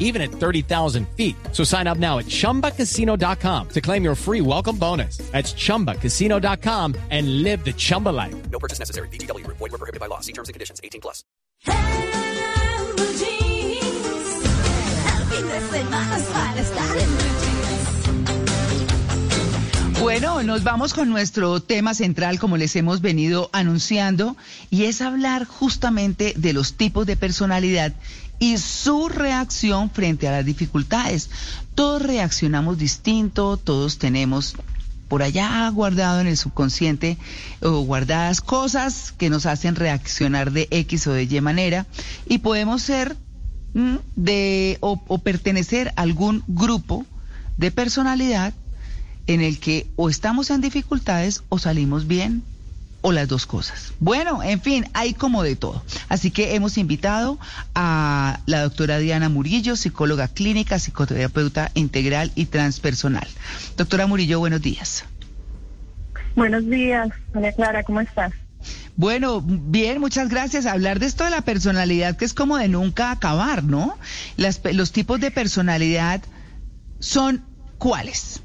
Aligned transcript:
even 0.00 0.20
at 0.20 0.32
30,000 0.32 1.06
feet. 1.16 1.36
So 1.52 1.62
sign 1.62 1.86
up 1.86 1.98
now 1.98 2.18
at 2.18 2.26
chumbacasino.com 2.26 3.68
to 3.68 3.80
claim 3.80 4.02
your 4.02 4.16
free 4.16 4.40
welcome 4.40 4.76
bonus. 4.76 5.18
That's 5.30 5.52
chumbacasino.com 5.54 6.96
and 7.10 7.44
live 7.44 7.64
the 7.64 7.72
Chumba 7.72 8.08
life. 8.08 8.34
No 8.50 8.58
purchase 8.58 8.80
necessary. 8.80 9.08
BGW. 9.08 9.46
Void 9.46 9.60
were 9.60 9.78
prohibited 9.78 10.00
by 10.00 10.06
law. 10.06 10.18
See 10.18 10.32
terms 10.32 10.48
and 10.48 10.54
conditions. 10.54 10.80
18 10.82 11.00
plus. 11.00 11.24
Bueno, 20.00 20.42
nos 20.42 20.64
vamos 20.64 20.94
con 20.94 21.10
nuestro 21.10 21.60
tema 21.60 21.92
central, 21.92 22.38
como 22.38 22.56
les 22.56 22.74
hemos 22.74 23.02
venido 23.02 23.50
anunciando, 23.52 24.34
y 24.70 24.84
es 24.84 25.02
hablar 25.02 25.44
justamente 25.44 26.32
de 26.36 26.54
los 26.54 26.74
tipos 26.74 27.06
de 27.06 27.16
personalidad 27.16 27.92
y 28.40 28.58
su 28.58 29.08
reacción 29.08 29.90
frente 29.90 30.26
a 30.26 30.32
las 30.32 30.44
dificultades. 30.44 31.30
Todos 31.76 32.02
reaccionamos 32.02 32.78
distinto, 32.78 33.56
todos 33.56 33.98
tenemos 33.98 34.56
por 35.08 35.22
allá 35.22 35.68
guardado 35.68 36.20
en 36.20 36.26
el 36.26 36.36
subconsciente 36.36 37.18
o 37.60 37.80
guardadas 37.80 38.40
cosas 38.40 39.12
que 39.12 39.28
nos 39.28 39.44
hacen 39.44 39.76
reaccionar 39.76 40.52
de 40.52 40.68
X 40.70 41.06
o 41.06 41.12
de 41.12 41.24
Y 41.24 41.40
manera 41.40 41.86
y 42.26 42.38
podemos 42.38 42.82
ser 42.82 43.16
mm, 43.74 43.96
de 44.16 44.78
o, 44.80 45.02
o 45.06 45.18
pertenecer 45.18 45.92
a 45.96 46.02
algún 46.02 46.42
grupo 46.46 47.04
de 47.56 47.70
personalidad 47.70 48.54
en 49.26 49.42
el 49.42 49.58
que 49.58 49.88
o 49.96 50.08
estamos 50.08 50.50
en 50.50 50.60
dificultades 50.60 51.42
o 51.48 51.58
salimos 51.58 52.06
bien 52.06 52.42
o 53.00 53.12
las 53.12 53.28
dos 53.28 53.46
cosas. 53.46 53.92
Bueno, 54.00 54.42
en 54.42 54.60
fin, 54.60 54.86
hay 54.92 55.14
como 55.14 55.42
de 55.42 55.56
todo. 55.56 55.82
Así 56.08 56.30
que 56.30 56.54
hemos 56.54 56.78
invitado 56.78 57.38
a 57.74 58.40
la 58.46 58.62
doctora 58.62 58.98
Diana 58.98 59.28
Murillo, 59.28 59.76
psicóloga 59.76 60.28
clínica, 60.28 60.78
psicoterapeuta 60.78 61.70
integral 61.74 62.32
y 62.34 62.46
transpersonal. 62.46 63.28
Doctora 63.76 64.06
Murillo, 64.06 64.38
buenos 64.38 64.62
días. 64.62 65.04
Buenos 66.36 66.68
días, 66.68 67.08
María 67.34 67.52
Clara, 67.52 67.82
¿cómo 67.82 68.00
estás? 68.00 68.32
Bueno, 68.96 69.42
bien, 69.42 70.00
muchas 70.00 70.28
gracias. 70.28 70.66
Hablar 70.66 70.98
de 70.98 71.06
esto 71.06 71.24
de 71.24 71.30
la 71.30 71.40
personalidad, 71.40 72.16
que 72.16 72.24
es 72.24 72.34
como 72.34 72.58
de 72.58 72.68
nunca 72.68 73.10
acabar, 73.10 73.64
¿no? 73.64 73.96
Las, 74.36 74.60
los 74.72 74.92
tipos 74.92 75.18
de 75.20 75.30
personalidad 75.30 76.22
son 76.98 77.42
cuáles? 77.78 78.42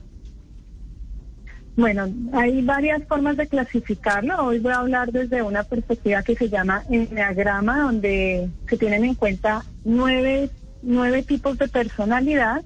Bueno, 1.75 2.07
hay 2.31 2.61
varias 2.61 3.03
formas 3.05 3.35
de 3.35 3.47
clasificarlo. 3.47 4.45
Hoy 4.45 4.59
voy 4.59 4.71
a 4.71 4.79
hablar 4.79 5.11
desde 5.11 5.41
una 5.41 5.63
perspectiva 5.63 6.23
que 6.23 6.35
se 6.35 6.49
llama 6.49 6.83
enneagrama, 6.89 7.81
donde 7.81 8.49
se 8.69 8.77
tienen 8.77 9.03
en 9.03 9.15
cuenta 9.15 9.63
nueve, 9.83 10.49
nueve 10.81 11.23
tipos 11.23 11.57
de 11.57 11.67
personalidad, 11.67 12.63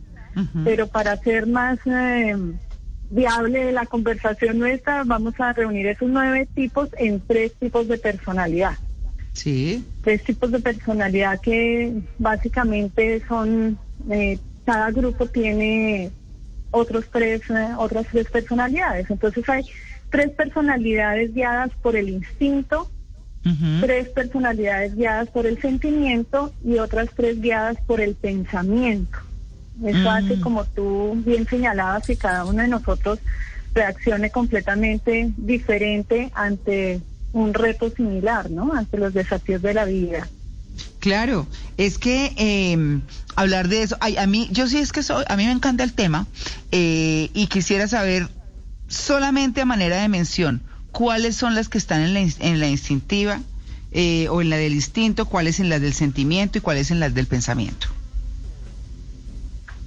pero 0.64 0.88
para 0.88 1.18
ser 1.18 1.48
más 1.48 1.80
eh, 1.86 2.36
viable 3.10 3.72
la 3.72 3.88
conversación 3.88 4.60
nuestra, 4.60 5.04
vamos 5.04 5.34
a 5.40 5.54
reunir 5.54 5.88
esos 5.88 6.08
nueve 6.08 6.48
tipos 6.54 6.90
en 6.98 7.20
tres 7.20 7.54
tipos 7.56 7.88
de 7.88 7.98
personalidad. 7.98 8.78
Sí. 9.34 9.84
Tres 10.04 10.24
tipos 10.24 10.52
de 10.52 10.60
personalidad 10.60 11.42
que 11.42 11.94
básicamente 12.20 13.24
son, 13.28 13.78
eh, 14.12 14.38
cada 14.66 14.92
grupo 14.92 15.26
tiene 15.26 16.12
otros 16.72 17.06
tres, 17.12 17.42
eh, 17.50 17.70
otras 17.78 18.08
tres 18.12 18.30
personalidades. 18.30 19.10
Entonces 19.10 19.48
hay 19.50 19.64
tres 20.10 20.32
personalidades 20.32 21.34
guiadas 21.34 21.72
por 21.82 21.96
el 21.96 22.10
instinto, 22.10 22.90
tres 23.80 24.10
personalidades 24.10 24.96
guiadas 24.96 25.30
por 25.30 25.48
el 25.48 25.60
sentimiento 25.60 26.52
y 26.64 26.78
otras 26.78 27.10
tres 27.16 27.42
guiadas 27.42 27.78
por 27.88 28.00
el 28.02 28.16
pensamiento. 28.16 29.18
Eso 29.84 30.10
hace, 30.12 30.36
Mm. 30.36 30.42
como 30.42 30.66
tú 30.66 31.16
bien 31.26 31.48
señalabas, 31.48 32.06
que 32.06 32.18
cada 32.18 32.46
uno 32.46 32.62
de 32.62 32.68
nosotros 32.68 33.20
reaccione 33.74 34.30
completamente 34.30 35.32
diferente 35.38 36.32
ante 36.36 37.02
un 37.32 37.54
reto 37.54 37.90
similar, 37.90 38.50
¿no? 38.52 38.74
Ante 38.74 38.98
los 38.98 39.14
desafíos 39.14 39.62
de 39.62 39.74
la 39.74 39.86
vida. 39.86 40.28
Claro, 41.00 41.48
es 41.78 41.98
que 41.98 42.34
eh, 42.38 43.00
hablar 43.36 43.68
de 43.70 43.84
eso, 43.84 43.98
ay, 44.02 44.18
a 44.18 44.28
mí, 44.28 44.48
yo 44.52 44.68
sí 44.68 44.78
es 44.80 44.92
que 44.92 45.02
soy, 45.04 45.24
a 45.28 45.36
mí 45.38 45.46
me 45.46 45.52
encanta 45.52 45.84
el 45.84 45.94
tema 45.94 46.28
eh, 46.72 47.30
y 47.34 47.48
quisiera 47.48 47.88
saber 47.88 48.28
solamente 48.88 49.62
a 49.62 49.66
manera 49.66 50.02
de 50.02 50.10
mención 50.10 50.62
cuáles 50.92 51.36
son 51.36 51.56
las 51.56 51.70
que 51.70 51.78
están 51.78 52.02
en 52.02 52.14
la, 52.14 52.20
en 52.22 52.60
la 52.60 52.68
instintiva 52.68 53.40
eh, 53.92 54.28
o 54.30 54.42
en 54.42 54.50
la 54.50 54.58
del 54.58 54.74
instinto, 54.74 55.26
cuáles 55.26 55.60
en 55.60 55.70
las 55.70 55.80
del 55.82 55.94
sentimiento 55.94 56.58
y 56.58 56.62
cuáles 56.62 56.92
en 56.92 57.00
las 57.00 57.14
del 57.14 57.28
pensamiento. 57.28 57.88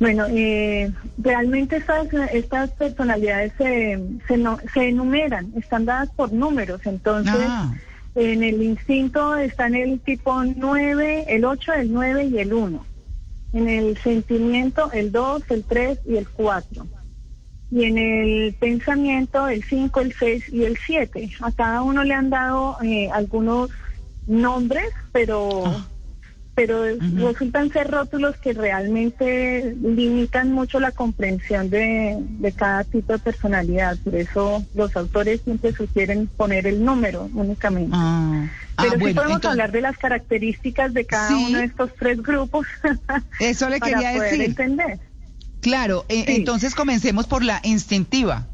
Bueno, 0.00 0.24
eh, 0.28 0.90
realmente 1.18 1.76
estas, 1.76 2.08
estas 2.32 2.70
personalidades 2.70 3.52
se, 3.56 4.00
se, 4.26 4.36
no- 4.36 4.58
se 4.74 4.88
enumeran, 4.88 5.52
están 5.56 5.84
dadas 5.84 6.08
por 6.16 6.32
números. 6.32 6.80
Entonces, 6.86 7.34
Ah. 7.36 7.72
En 8.14 8.42
el 8.42 8.62
instinto 8.62 9.36
están 9.36 9.74
el 9.74 10.00
tipo 10.00 10.44
9, 10.44 11.24
el 11.28 11.44
8, 11.44 11.72
el 11.74 11.92
9 11.92 12.24
y 12.26 12.38
el 12.38 12.52
1. 12.52 12.86
En 13.54 13.68
el 13.68 13.96
sentimiento, 13.98 14.90
el 14.92 15.12
2, 15.12 15.42
el 15.50 15.64
3 15.64 16.00
y 16.06 16.16
el 16.16 16.28
4. 16.28 16.86
Y 17.70 17.84
en 17.84 17.98
el 17.98 18.54
pensamiento, 18.54 19.48
el 19.48 19.62
5, 19.64 20.00
el 20.00 20.12
6 20.14 20.52
y 20.52 20.64
el 20.64 20.76
7. 20.76 21.30
A 21.40 21.52
cada 21.52 21.82
uno 21.82 22.04
le 22.04 22.14
han 22.14 22.28
dado 22.28 22.76
eh, 22.82 23.08
algunos 23.10 23.70
nombres, 24.26 24.90
pero 25.12 25.64
Ah. 25.66 25.86
Pero 26.54 26.84
resultan 27.16 27.72
ser 27.72 27.90
rótulos 27.90 28.36
que 28.36 28.52
realmente 28.52 29.74
limitan 29.80 30.52
mucho 30.52 30.80
la 30.80 30.92
comprensión 30.92 31.70
de, 31.70 32.18
de 32.20 32.52
cada 32.52 32.84
tipo 32.84 33.14
de 33.14 33.18
personalidad. 33.18 33.96
Por 34.04 34.14
eso 34.16 34.62
los 34.74 34.94
autores 34.96 35.40
siempre 35.42 35.72
sugieren 35.72 36.26
poner 36.36 36.66
el 36.66 36.84
número 36.84 37.30
únicamente. 37.34 37.92
Ah, 37.94 38.44
ah, 38.76 38.82
Pero 38.82 38.92
sí 38.92 38.98
bueno, 39.00 39.14
podemos 39.14 39.36
entonces- 39.36 39.50
hablar 39.50 39.72
de 39.72 39.80
las 39.80 39.96
características 39.96 40.92
de 40.92 41.06
cada 41.06 41.28
Sí. 41.28 41.46
uno 41.48 41.58
de 41.58 41.64
estos 41.64 41.90
tres 41.98 42.22
grupos 42.22 42.66
Eso 43.40 43.68
le 43.70 43.78
para 43.80 43.92
quería 43.94 44.12
poder 44.12 44.30
decir. 44.32 44.44
entender. 44.44 45.00
Claro, 45.60 46.04
eh, 46.10 46.24
Sí. 46.26 46.34
entonces 46.36 46.74
comencemos 46.74 47.26
por 47.26 47.42
la 47.42 47.60
instintiva. 47.62 48.46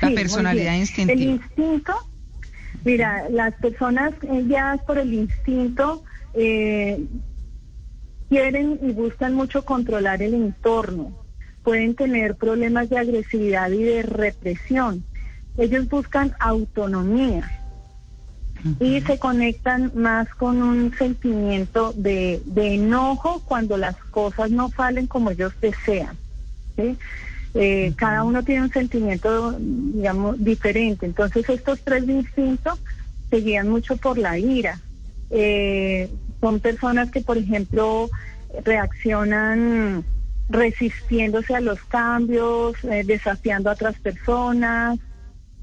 La 0.00 0.08
Sí, 0.08 0.14
personalidad 0.14 0.74
instintiva. 0.74 1.12
El 1.20 1.22
instinto, 1.28 1.92
mira, 2.84 3.24
las 3.30 3.52
personas 3.54 4.12
guiadas 4.22 4.80
por 4.82 4.98
el 4.98 5.12
instinto 5.12 6.04
eh, 6.34 7.04
quieren 8.28 8.78
y 8.82 8.92
buscan 8.92 9.34
mucho 9.34 9.64
controlar 9.64 10.22
el 10.22 10.34
entorno. 10.34 11.12
Pueden 11.62 11.94
tener 11.94 12.34
problemas 12.36 12.88
de 12.90 12.98
agresividad 12.98 13.70
y 13.70 13.82
de 13.82 14.02
represión. 14.02 15.04
Ellos 15.56 15.88
buscan 15.88 16.34
autonomía 16.40 17.50
y 18.78 19.00
se 19.00 19.18
conectan 19.18 19.92
más 19.94 20.28
con 20.36 20.62
un 20.62 20.92
sentimiento 20.96 21.92
de, 21.96 22.40
de 22.46 22.74
enojo 22.74 23.42
cuando 23.44 23.76
las 23.76 23.96
cosas 24.10 24.50
no 24.50 24.70
salen 24.70 25.06
como 25.06 25.30
ellos 25.30 25.52
desean. 25.60 26.16
¿sí? 26.76 26.96
Eh, 27.54 27.92
Cada 27.96 28.24
uno 28.24 28.42
tiene 28.42 28.62
un 28.62 28.72
sentimiento, 28.72 29.56
digamos, 29.58 30.42
diferente. 30.42 31.06
Entonces 31.06 31.48
estos 31.48 31.80
tres 31.80 32.08
instintos 32.08 32.78
se 33.30 33.36
guían 33.36 33.68
mucho 33.68 33.96
por 33.96 34.16
la 34.16 34.38
ira. 34.38 34.80
Eh, 35.32 36.08
son 36.40 36.60
personas 36.60 37.10
que, 37.10 37.20
por 37.20 37.38
ejemplo, 37.38 38.08
reaccionan 38.64 40.04
resistiéndose 40.48 41.54
a 41.54 41.60
los 41.60 41.82
cambios, 41.84 42.76
eh, 42.84 43.02
desafiando 43.04 43.70
a 43.70 43.72
otras 43.72 43.98
personas, 43.98 44.98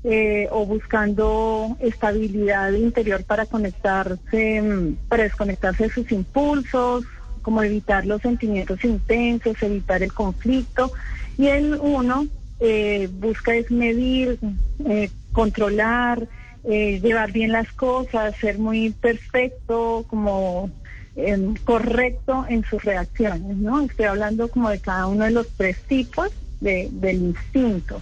eh, 0.04 0.48
o 0.52 0.66
buscando 0.66 1.76
estabilidad 1.82 2.72
interior 2.72 3.26
para 3.26 3.46
conectarse, 3.46 4.64
para 5.10 5.24
desconectarse 5.24 5.84
de 5.84 5.90
sus 5.90 6.10
impulsos, 6.14 7.04
como 7.42 7.62
evitar 7.64 8.06
los 8.06 8.22
sentimientos 8.22 8.84
intensos, 8.86 9.62
evitar 9.62 10.02
el 10.02 10.14
conflicto. 10.14 10.94
Y 11.38 11.48
el 11.48 11.76
uno 11.82 12.28
eh, 12.62 13.10
busca 13.12 13.54
es 13.56 13.70
medir, 13.72 14.40
eh, 14.86 15.10
controlar, 15.34 16.28
eh, 16.64 17.00
llevar 17.02 17.32
bien 17.32 17.52
las 17.52 17.72
cosas, 17.72 18.36
ser 18.38 18.60
muy 18.60 18.92
perfecto, 18.92 20.06
como 20.10 20.70
em, 21.16 21.56
correcto 21.64 22.46
en 22.50 22.64
sus 22.66 22.84
reacciones, 22.84 23.58
¿no? 23.58 23.82
Estoy 23.82 24.06
hablando 24.06 24.48
como 24.50 24.70
de 24.70 24.80
cada 24.80 25.08
uno 25.08 25.26
de 25.26 25.32
los 25.32 25.48
tres 25.56 25.78
tipos 25.88 26.30
de, 26.60 26.90
del 26.92 27.18
instinto. 27.18 28.02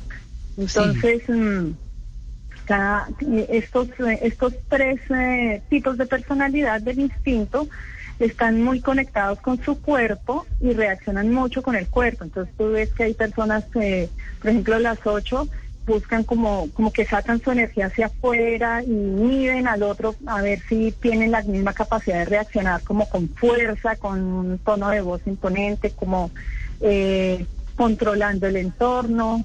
Entonces, 0.58 1.22
mm, 1.28 1.72
cada, 2.66 3.08
estos, 3.50 3.90
estos 4.22 4.54
tres 4.68 5.00
eh, 5.10 5.62
tipos 5.70 5.98
de 5.98 6.06
personalidad 6.06 6.82
del 6.82 7.00
instinto 7.00 7.68
están 8.20 8.62
muy 8.62 8.82
conectados 8.82 9.40
con 9.40 9.64
su 9.64 9.80
cuerpo 9.80 10.46
y 10.60 10.74
reaccionan 10.74 11.32
mucho 11.32 11.62
con 11.62 11.76
el 11.76 11.88
cuerpo. 11.88 12.24
Entonces 12.24 12.54
tú 12.58 12.72
ves 12.72 12.92
que 12.94 13.04
hay 13.04 13.14
personas, 13.14 13.64
eh, 13.76 14.10
por 14.42 14.50
ejemplo, 14.50 14.80
las 14.80 15.00
ocho 15.06 15.48
buscan 15.88 16.24
como, 16.26 16.70
como 16.74 16.92
que 16.92 17.06
sacan 17.06 17.42
su 17.42 17.52
energía 17.52 17.88
hacia 17.88 18.08
afuera 18.08 18.84
y 18.84 18.90
miden 18.90 19.68
al 19.68 19.84
otro 19.84 20.16
a 20.28 20.42
ver 20.42 20.60
si 20.68 20.92
tienen 20.92 21.32
la 21.32 21.42
misma 21.42 21.74
capacidad 21.74 22.20
de 22.20 22.26
reaccionar 22.26 22.84
como 22.84 23.10
con 23.10 23.30
fuerza, 23.30 23.96
con 23.96 24.22
un 24.22 24.60
tono 24.60 24.90
de 24.90 25.02
voz 25.02 25.22
imponente, 25.26 25.92
como 25.92 26.30
eh, 26.82 27.46
controlando 27.76 28.48
el 28.48 28.58
entorno. 28.58 29.44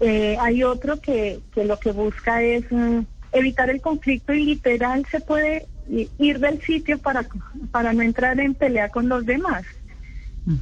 Eh, 0.00 0.36
hay 0.40 0.62
otro 0.62 1.00
que, 1.00 1.40
que 1.52 1.64
lo 1.64 1.78
que 1.78 1.90
busca 1.90 2.40
es 2.42 2.64
mm, 2.70 3.00
evitar 3.32 3.68
el 3.68 3.80
conflicto 3.80 4.32
y 4.32 4.44
literal 4.44 5.04
se 5.10 5.20
puede 5.20 5.66
ir 5.88 6.38
del 6.38 6.60
sitio 6.62 6.98
para, 6.98 7.26
para 7.70 7.92
no 7.92 8.02
entrar 8.02 8.40
en 8.40 8.54
pelea 8.54 8.88
con 8.88 9.08
los 9.08 9.26
demás. 9.26 9.64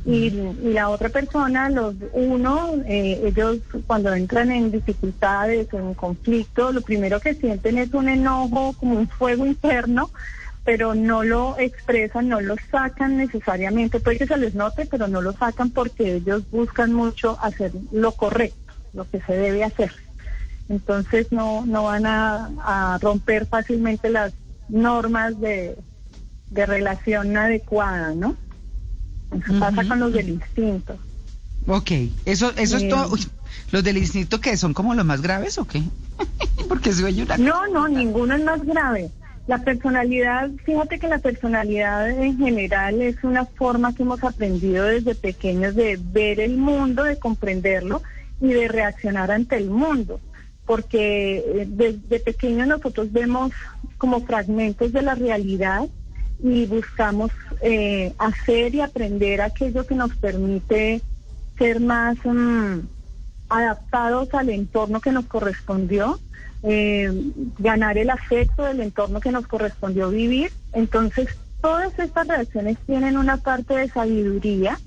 Y, 0.06 0.28
y 0.28 0.72
la 0.72 0.88
otra 0.88 1.10
persona, 1.10 1.68
los 1.68 1.94
uno, 2.14 2.70
eh, 2.86 3.20
ellos 3.26 3.58
cuando 3.86 4.14
entran 4.14 4.50
en 4.50 4.70
dificultades, 4.70 5.68
en 5.74 5.92
conflicto, 5.92 6.72
lo 6.72 6.80
primero 6.80 7.20
que 7.20 7.34
sienten 7.34 7.76
es 7.76 7.92
un 7.92 8.08
enojo, 8.08 8.72
como 8.78 8.98
un 8.98 9.08
fuego 9.08 9.44
interno, 9.44 10.10
pero 10.64 10.94
no 10.94 11.22
lo 11.22 11.58
expresan, 11.58 12.28
no 12.28 12.40
lo 12.40 12.56
sacan 12.70 13.18
necesariamente. 13.18 14.00
Puede 14.00 14.18
que 14.18 14.26
se 14.26 14.38
les 14.38 14.54
note, 14.54 14.86
pero 14.90 15.06
no 15.06 15.20
lo 15.20 15.34
sacan 15.34 15.68
porque 15.68 16.14
ellos 16.14 16.50
buscan 16.50 16.94
mucho 16.94 17.38
hacer 17.42 17.72
lo 17.92 18.12
correcto, 18.12 18.72
lo 18.94 19.08
que 19.10 19.20
se 19.20 19.36
debe 19.36 19.64
hacer. 19.64 19.92
Entonces 20.70 21.30
no, 21.30 21.66
no 21.66 21.84
van 21.84 22.06
a, 22.06 22.94
a 22.94 22.98
romper 23.02 23.44
fácilmente 23.44 24.08
las 24.08 24.32
normas 24.70 25.38
de, 25.38 25.76
de 26.50 26.66
relación 26.66 27.36
adecuada, 27.36 28.14
¿no? 28.14 28.36
Eso 29.42 29.58
pasa 29.58 29.84
con 29.86 30.00
los 30.00 30.12
del 30.12 30.28
instinto. 30.30 30.96
Ok, 31.66 31.90
eso, 32.24 32.52
eso 32.56 32.76
es 32.76 32.82
Eh, 32.82 32.88
todo. 32.88 33.12
Uy, 33.12 33.26
¿Los 33.72 33.82
del 33.82 33.96
instinto 33.96 34.40
que 34.40 34.56
son 34.56 34.74
como 34.74 34.94
los 34.94 35.04
más 35.04 35.22
graves 35.22 35.58
o 35.58 35.66
qué? 35.66 35.82
Porque 36.68 36.90
oye 36.90 37.22
una... 37.22 37.36
No, 37.38 37.66
no, 37.68 37.88
ninguno 37.88 38.34
es 38.34 38.44
más 38.44 38.64
grave. 38.64 39.10
La 39.46 39.58
personalidad, 39.58 40.50
fíjate 40.64 40.98
que 40.98 41.08
la 41.08 41.18
personalidad 41.18 42.08
en 42.08 42.38
general 42.38 43.02
es 43.02 43.22
una 43.22 43.44
forma 43.44 43.94
que 43.94 44.02
hemos 44.02 44.22
aprendido 44.24 44.84
desde 44.84 45.14
pequeños 45.14 45.74
de 45.74 45.98
ver 46.00 46.40
el 46.40 46.56
mundo, 46.56 47.04
de 47.04 47.18
comprenderlo 47.18 48.02
y 48.40 48.48
de 48.48 48.68
reaccionar 48.68 49.30
ante 49.30 49.56
el 49.56 49.70
mundo. 49.70 50.20
Porque 50.66 51.38
eh, 51.38 51.66
desde 51.68 52.20
pequeños 52.20 52.68
nosotros 52.68 53.12
vemos 53.12 53.52
como 53.98 54.24
fragmentos 54.24 54.92
de 54.92 55.02
la 55.02 55.14
realidad 55.14 55.88
y 56.42 56.66
buscamos 56.66 57.30
eh, 57.62 58.14
hacer 58.18 58.74
y 58.74 58.80
aprender 58.80 59.40
aquello 59.40 59.86
que 59.86 59.94
nos 59.94 60.14
permite 60.16 61.00
ser 61.58 61.80
más 61.80 62.16
mm, 62.24 62.80
adaptados 63.48 64.32
al 64.34 64.50
entorno 64.50 65.00
que 65.00 65.12
nos 65.12 65.26
correspondió, 65.26 66.18
eh, 66.62 67.10
ganar 67.58 67.98
el 67.98 68.10
afecto 68.10 68.64
del 68.64 68.80
entorno 68.80 69.20
que 69.20 69.30
nos 69.30 69.46
correspondió 69.46 70.10
vivir. 70.10 70.50
Entonces, 70.72 71.28
todas 71.60 71.98
estas 71.98 72.26
reacciones 72.26 72.78
tienen 72.86 73.16
una 73.16 73.36
parte 73.36 73.74
de 73.74 73.88
sabiduría. 73.88 74.78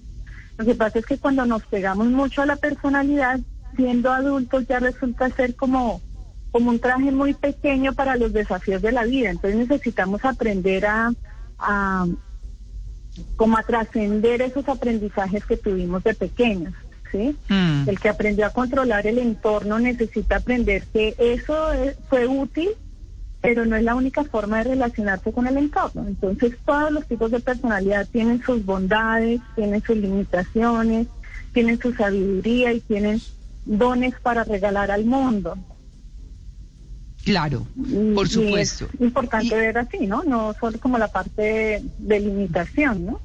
Lo 0.57 0.65
que 0.65 0.75
pasa 0.75 0.99
es 0.99 1.05
que 1.05 1.17
cuando 1.17 1.45
nos 1.45 1.63
pegamos 1.65 2.07
mucho 2.07 2.41
a 2.41 2.45
la 2.45 2.55
personalidad, 2.55 3.39
siendo 3.75 4.11
adultos 4.11 4.67
ya 4.67 4.79
resulta 4.79 5.29
ser 5.29 5.55
como, 5.55 6.01
como 6.51 6.71
un 6.71 6.79
traje 6.79 7.11
muy 7.11 7.33
pequeño 7.33 7.93
para 7.93 8.15
los 8.15 8.33
desafíos 8.33 8.81
de 8.81 8.91
la 8.91 9.05
vida. 9.05 9.29
Entonces 9.29 9.67
necesitamos 9.67 10.25
aprender 10.25 10.85
a, 10.87 11.13
a 11.59 12.05
como 13.35 13.57
a 13.57 13.63
trascender 13.63 14.41
esos 14.41 14.67
aprendizajes 14.69 15.45
que 15.45 15.57
tuvimos 15.57 16.03
de 16.03 16.13
pequeños, 16.13 16.73
¿sí? 17.11 17.35
Mm. 17.49 17.89
El 17.89 17.99
que 17.99 18.09
aprendió 18.09 18.45
a 18.45 18.51
controlar 18.51 19.07
el 19.07 19.17
entorno 19.17 19.79
necesita 19.79 20.37
aprender 20.37 20.83
que 20.93 21.15
eso 21.17 21.73
eh, 21.73 21.95
fue 22.09 22.27
útil, 22.27 22.69
pero 23.41 23.65
no 23.65 23.75
es 23.75 23.83
la 23.83 23.95
única 23.95 24.23
forma 24.23 24.57
de 24.57 24.71
relacionarse 24.71 25.31
con 25.31 25.47
el 25.47 25.57
entorno. 25.57 26.05
Entonces, 26.07 26.57
todos 26.65 26.91
los 26.91 27.05
tipos 27.07 27.31
de 27.31 27.39
personalidad 27.39 28.07
tienen 28.07 28.41
sus 28.43 28.63
bondades, 28.65 29.41
tienen 29.55 29.81
sus 29.81 29.97
limitaciones, 29.97 31.07
tienen 31.53 31.79
su 31.79 31.93
sabiduría 31.93 32.73
y 32.73 32.81
tienen 32.81 33.19
dones 33.65 34.15
para 34.21 34.43
regalar 34.43 34.91
al 34.91 35.05
mundo. 35.05 35.57
Claro, 37.27 37.67
por 38.15 38.25
y 38.25 38.29
supuesto. 38.29 38.87
es 38.93 39.01
importante 39.01 39.47
Y- 39.47 39.49
ver 39.49 39.77
así, 39.77 40.07
¿no? 40.07 40.23
No 40.23 40.55
solo 40.59 40.79
como 40.79 40.97
la 40.97 41.09
parte 41.09 41.83
de, 41.99 42.19
limitación, 42.21 43.05
¿no? 43.05 43.19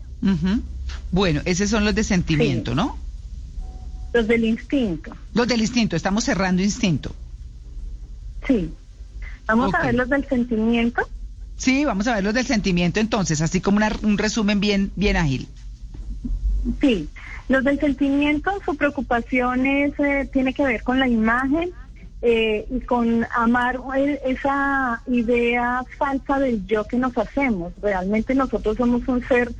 Bueno, 1.13 1.41
esos 1.45 1.71
son 1.71 1.85
los 1.85 1.95
de 1.95 2.03
sentimiento, 2.03 2.73
Sí. 2.73 2.77
¿no? 2.77 2.99
Los 4.13 4.27
del 4.27 4.45
instinto. 4.45 5.13
Los 5.35 5.47
del 5.47 5.61
instinto, 5.61 5.95
estamos 5.95 6.25
cerrando 6.25 6.63
instinto. 6.63 7.15
Sí. 8.47 8.71
Vamos 9.47 9.73
a 9.75 9.83
ver 9.83 9.95
los 9.95 10.09
del 10.09 10.27
sentimiento. 10.29 11.03
Sí, 11.57 11.85
vamos 11.85 12.09
a 12.09 12.15
ver 12.17 12.25
los 12.25 12.35
del 12.35 12.47
sentimiento 12.47 12.99
entonces, 12.99 13.41
así 13.41 13.61
como 13.61 13.77
una- 13.77 13.97
un 14.03 14.19
resumen 14.19 14.59
bien, 14.59 14.91
bien 14.97 15.17
ágil. 15.17 15.47
Sí, 16.81 17.09
los 17.49 17.63
del 17.63 17.79
sentimiento, 17.79 18.51
su 18.65 18.75
preocupación 18.77 19.65
es, 19.67 19.93
eh, 20.01 20.29
tiene 20.33 20.53
que 20.55 20.65
ver 20.65 20.83
con 20.83 20.99
la 20.99 21.07
imagen 21.09 21.71
eh, 22.23 22.67
y 22.71 22.81
con 22.81 23.27
amar 23.35 23.81
eh, 23.97 24.21
esa 24.25 25.03
idea 25.07 25.85
falsa 25.99 26.39
del 26.39 26.65
yo 26.67 26.85
que 26.85 26.97
nos 26.97 27.17
hacemos. 27.19 27.73
Realmente 27.83 28.35
nosotros 28.35 28.77
somos 28.77 29.07
un 29.09 29.27
ser 29.27 29.51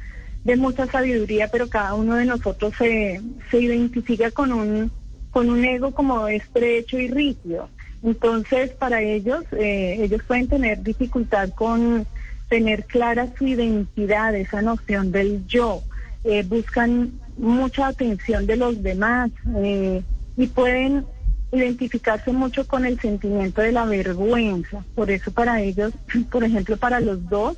de 0.45 0.57
mucha 0.57 0.87
sabiduría, 0.87 1.49
pero 1.49 1.69
cada 1.69 1.95
uno 1.95 2.15
de 2.15 2.25
nosotros 2.25 2.73
se, 2.79 3.21
se 3.51 3.61
identifica 3.61 4.31
con 4.31 4.53
un, 4.53 4.91
con 5.31 5.51
un 5.51 5.65
ego 5.65 5.93
como 5.93 6.29
estrecho 6.29 6.99
y 6.99 7.09
rígido. 7.09 7.69
Entonces, 8.03 8.71
para 8.71 9.01
ellos, 9.01 9.45
eh, 9.53 9.99
ellos 10.01 10.23
pueden 10.27 10.49
tener 10.49 10.83
dificultad 10.83 11.51
con 11.51 12.07
tener 12.49 12.85
clara 12.85 13.29
su 13.39 13.47
identidad, 13.47 14.35
esa 14.35 14.61
noción 14.61 15.13
del 15.13 15.47
yo. 15.47 15.83
Eh, 16.25 16.45
buscan 16.47 17.13
mucha 17.37 17.89
atención 17.89 18.47
de 18.47 18.57
los 18.57 18.83
demás 18.83 19.31
eh, 19.57 20.03
y 20.37 20.47
pueden 20.49 21.07
identificarse 21.53 22.33
mucho 22.33 22.67
con 22.67 22.87
el 22.87 22.99
sentimiento 22.99 23.61
de 23.61 23.73
la 23.73 23.85
vergüenza. 23.85 24.85
Por 24.95 25.11
eso 25.11 25.31
para 25.31 25.61
ellos, 25.61 25.93
por 26.31 26.45
ejemplo, 26.45 26.77
para 26.77 27.01
los 27.01 27.29
dos, 27.29 27.57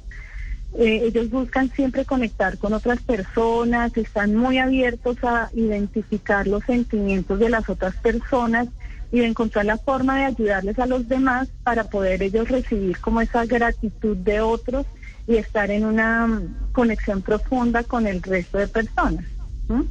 eh, 0.76 1.02
ellos 1.04 1.30
buscan 1.30 1.70
siempre 1.70 2.04
conectar 2.04 2.58
con 2.58 2.72
otras 2.72 3.00
personas, 3.00 3.96
están 3.96 4.34
muy 4.34 4.58
abiertos 4.58 5.16
a 5.22 5.48
identificar 5.54 6.48
los 6.48 6.64
sentimientos 6.64 7.38
de 7.38 7.48
las 7.48 7.68
otras 7.68 7.94
personas 7.96 8.66
y 9.12 9.20
de 9.20 9.26
encontrar 9.26 9.66
la 9.66 9.78
forma 9.78 10.18
de 10.18 10.24
ayudarles 10.24 10.76
a 10.80 10.86
los 10.86 11.06
demás 11.06 11.48
para 11.62 11.84
poder 11.84 12.24
ellos 12.24 12.48
recibir 12.48 12.98
como 12.98 13.20
esa 13.20 13.46
gratitud 13.46 14.16
de 14.16 14.40
otros 14.40 14.86
y 15.28 15.36
estar 15.36 15.70
en 15.70 15.84
una 15.84 16.26
mm, 16.26 16.72
conexión 16.72 17.22
profunda 17.22 17.84
con 17.84 18.08
el 18.08 18.20
resto 18.20 18.58
de 18.58 18.66
personas. 18.66 19.24
¿m? 19.68 19.84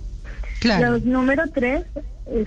Claro. 0.59 0.91
Los 0.91 1.05
número 1.05 1.43
tres 1.53 1.85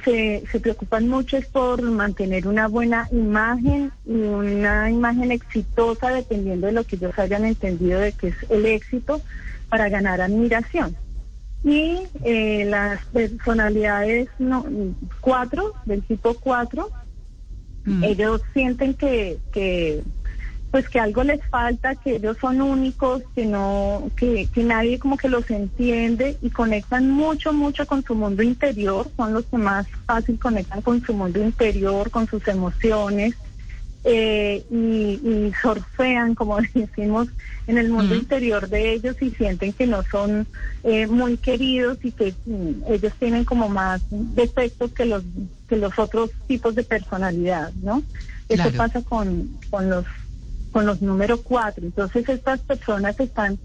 se, 0.04 0.44
se 0.50 0.60
preocupan 0.60 1.08
mucho 1.08 1.36
es 1.36 1.46
por 1.46 1.82
mantener 1.82 2.46
una 2.48 2.68
buena 2.68 3.08
imagen 3.12 3.92
y 4.04 4.12
una 4.12 4.90
imagen 4.90 5.30
exitosa 5.32 6.10
dependiendo 6.10 6.66
de 6.66 6.72
lo 6.72 6.84
que 6.84 6.96
ellos 6.96 7.18
hayan 7.18 7.44
entendido 7.44 8.00
de 8.00 8.12
que 8.12 8.28
es 8.28 8.36
el 8.48 8.66
éxito 8.66 9.20
para 9.68 9.88
ganar 9.88 10.20
admiración. 10.20 10.96
Y 11.64 11.98
eh, 12.24 12.64
las 12.66 13.04
personalidades 13.06 14.28
no, 14.38 14.64
cuatro, 15.20 15.74
del 15.84 16.02
tipo 16.02 16.34
cuatro, 16.34 16.90
Mm. 17.86 18.02
ellos 18.02 18.42
sienten 18.52 18.94
que, 18.94 19.38
que 19.52 20.02
pues 20.70 20.88
que 20.88 21.00
algo 21.00 21.22
les 21.24 21.42
falta, 21.46 21.94
que 21.94 22.16
ellos 22.16 22.36
son 22.40 22.60
únicos, 22.60 23.22
que 23.34 23.46
no, 23.46 24.10
que, 24.16 24.48
que 24.52 24.64
nadie 24.64 24.98
como 24.98 25.16
que 25.16 25.28
los 25.28 25.48
entiende 25.50 26.36
y 26.42 26.50
conectan 26.50 27.10
mucho, 27.10 27.52
mucho 27.52 27.86
con 27.86 28.02
su 28.04 28.14
mundo 28.14 28.42
interior, 28.42 29.08
son 29.16 29.32
los 29.32 29.44
que 29.46 29.58
más 29.58 29.86
fácil 30.06 30.38
conectan 30.38 30.82
con 30.82 31.00
su 31.02 31.14
mundo 31.14 31.42
interior, 31.42 32.10
con 32.10 32.26
sus 32.26 32.46
emociones, 32.48 33.34
eh, 34.08 34.64
y, 34.70 35.18
y 35.28 35.52
surfean, 35.60 36.36
como 36.36 36.58
decimos, 36.74 37.28
en 37.66 37.78
el 37.78 37.90
mundo 37.90 38.14
interior 38.14 38.68
de 38.68 38.92
ellos 38.92 39.16
y 39.20 39.30
sienten 39.30 39.72
que 39.72 39.88
no 39.88 40.04
son 40.04 40.46
eh, 40.84 41.08
muy 41.08 41.36
queridos 41.36 41.98
y 42.04 42.12
que 42.12 42.32
mm, 42.46 42.92
ellos 42.92 43.12
tienen 43.18 43.44
como 43.44 43.68
más 43.68 44.02
defectos 44.10 44.92
que 44.92 45.06
los 45.06 45.24
que 45.68 45.76
los 45.76 45.98
otros 45.98 46.30
tipos 46.46 46.76
de 46.76 46.84
personalidad, 46.84 47.72
¿no? 47.82 48.04
Eso 48.48 48.70
pasa 48.76 49.02
con, 49.02 49.58
con 49.70 49.90
los 49.90 50.04
con 50.76 50.84
los 50.84 51.00
número 51.00 51.40
cuatro. 51.40 51.86
Entonces 51.86 52.28
estas 52.28 52.60
personas 52.60 53.18
están 53.18 53.58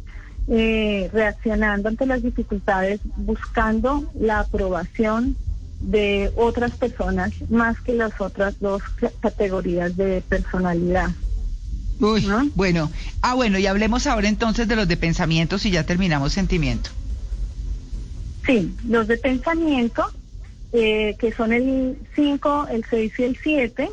eh, 0.47 1.09
reaccionando 1.11 1.89
ante 1.89 2.05
las 2.05 2.23
dificultades 2.23 3.01
buscando 3.17 4.09
la 4.17 4.39
aprobación 4.39 5.35
de 5.81 6.31
otras 6.37 6.71
personas 6.71 7.33
más 7.49 7.81
que 7.81 7.95
las 7.95 8.13
otras 8.21 8.57
dos 8.61 8.81
categorías 9.19 9.97
de 9.97 10.21
personalidad. 10.21 11.09
Uy, 11.99 12.25
bueno. 12.55 12.89
Ah, 13.21 13.33
bueno, 13.33 13.59
y 13.59 13.67
hablemos 13.67 14.07
ahora 14.07 14.29
entonces 14.29 14.69
de 14.69 14.77
los 14.77 14.87
de 14.87 14.95
pensamientos 14.95 15.65
y 15.65 15.71
ya 15.71 15.85
terminamos 15.85 16.31
sentimiento. 16.31 16.91
Sí, 18.45 18.73
los 18.87 19.09
de 19.09 19.17
pensamiento, 19.17 20.05
eh, 20.71 21.17
que 21.19 21.33
son 21.33 21.51
el 21.51 21.97
5, 22.15 22.67
el 22.71 22.85
6 22.89 23.13
y 23.17 23.23
el 23.23 23.37
7, 23.43 23.89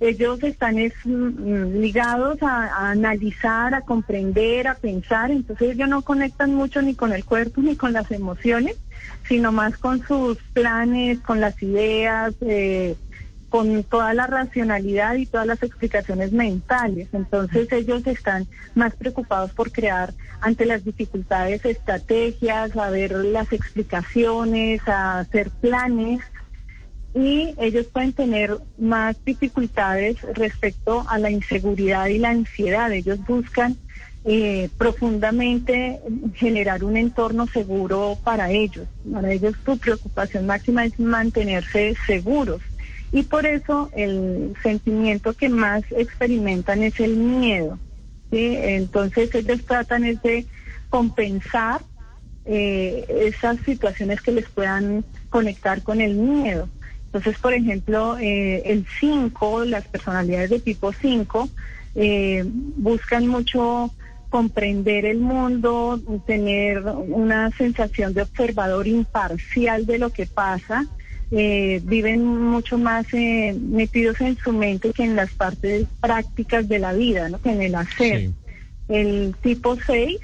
ellos 0.00 0.42
están 0.42 0.76
mm, 0.76 1.78
ligados 1.78 2.42
a, 2.42 2.90
analizar, 2.90 3.74
a 3.74 3.82
comprender, 3.82 4.66
a 4.66 4.74
pensar, 4.74 5.30
entonces 5.30 5.72
ellos 5.72 5.88
no 5.88 6.02
conectan 6.02 6.54
mucho 6.54 6.80
ni 6.82 6.94
con 6.94 7.12
el 7.12 7.24
cuerpo 7.24 7.60
ni 7.60 7.76
con 7.76 7.92
las 7.92 8.10
emociones, 8.10 8.76
sino 9.28 9.52
más 9.52 9.76
con 9.76 10.04
sus 10.06 10.38
planes, 10.54 11.20
con 11.20 11.40
las 11.40 11.62
ideas, 11.62 12.34
eh, 12.40 12.96
con 13.50 13.82
toda 13.82 14.14
la 14.14 14.26
racionalidad 14.26 15.16
y 15.16 15.26
todas 15.26 15.46
las 15.46 15.62
explicaciones 15.62 16.32
mentales. 16.32 17.08
Entonces 17.12 17.70
ellos 17.72 18.06
están 18.06 18.46
más 18.74 18.94
preocupados 18.94 19.52
por 19.52 19.72
crear 19.72 20.14
ante 20.40 20.64
las 20.64 20.84
dificultades 20.84 21.64
estrategias, 21.64 22.74
a 22.76 22.90
ver 22.90 23.12
las 23.12 23.52
explicaciones, 23.52 24.80
a 24.88 25.18
hacer 25.18 25.50
planes 25.50 26.20
y 27.14 27.54
ellos 27.58 27.86
pueden 27.86 28.12
tener 28.12 28.56
más 28.78 29.16
dificultades 29.24 30.20
respecto 30.34 31.04
a 31.08 31.18
la 31.18 31.30
inseguridad 31.30 32.06
y 32.06 32.18
la 32.18 32.30
ansiedad. 32.30 32.92
Ellos 32.92 33.18
buscan 33.26 33.76
eh, 34.24 34.68
profundamente 34.78 36.00
generar 36.34 36.84
un 36.84 36.96
entorno 36.96 37.46
seguro 37.46 38.18
para 38.22 38.50
ellos. 38.50 38.86
Para 39.12 39.32
ellos 39.32 39.54
su 39.64 39.78
preocupación 39.78 40.46
máxima 40.46 40.84
es 40.84 40.98
mantenerse 41.00 41.96
seguros. 42.06 42.62
Y 43.12 43.24
por 43.24 43.44
eso 43.44 43.90
el 43.96 44.54
sentimiento 44.62 45.32
que 45.32 45.48
más 45.48 45.82
experimentan 45.90 46.82
es 46.84 47.00
el 47.00 47.16
miedo. 47.16 47.78
Entonces 48.30 49.34
ellos 49.34 49.64
tratan 49.64 50.04
es 50.04 50.22
de 50.22 50.46
compensar 50.88 51.82
eh, 52.44 53.04
esas 53.08 53.58
situaciones 53.60 54.20
que 54.20 54.32
les 54.32 54.48
puedan 54.48 55.04
conectar 55.28 55.82
con 55.82 56.00
el 56.00 56.14
miedo. 56.14 56.68
Entonces, 57.12 57.40
por 57.40 57.52
ejemplo, 57.52 58.16
eh, 58.18 58.62
el 58.66 58.86
5, 59.00 59.64
las 59.64 59.84
personalidades 59.88 60.50
de 60.50 60.60
tipo 60.60 60.92
5, 60.92 61.48
eh, 61.96 62.44
buscan 62.46 63.26
mucho 63.26 63.92
comprender 64.28 65.04
el 65.04 65.18
mundo, 65.18 66.00
tener 66.24 66.84
una 66.84 67.50
sensación 67.50 68.14
de 68.14 68.22
observador 68.22 68.86
imparcial 68.86 69.86
de 69.86 69.98
lo 69.98 70.10
que 70.10 70.26
pasa. 70.26 70.86
Eh, 71.32 71.80
viven 71.82 72.24
mucho 72.24 72.78
más 72.78 73.06
metidos 73.12 74.20
en 74.20 74.36
su 74.36 74.52
mente 74.52 74.92
que 74.92 75.02
en 75.02 75.16
las 75.16 75.32
partes 75.32 75.86
prácticas 76.00 76.68
de 76.68 76.78
la 76.78 76.92
vida, 76.92 77.28
¿no? 77.28 77.40
que 77.40 77.50
en 77.50 77.62
el 77.62 77.74
hacer. 77.74 78.30
El 78.88 79.34
tipo 79.42 79.76
6 79.84 80.20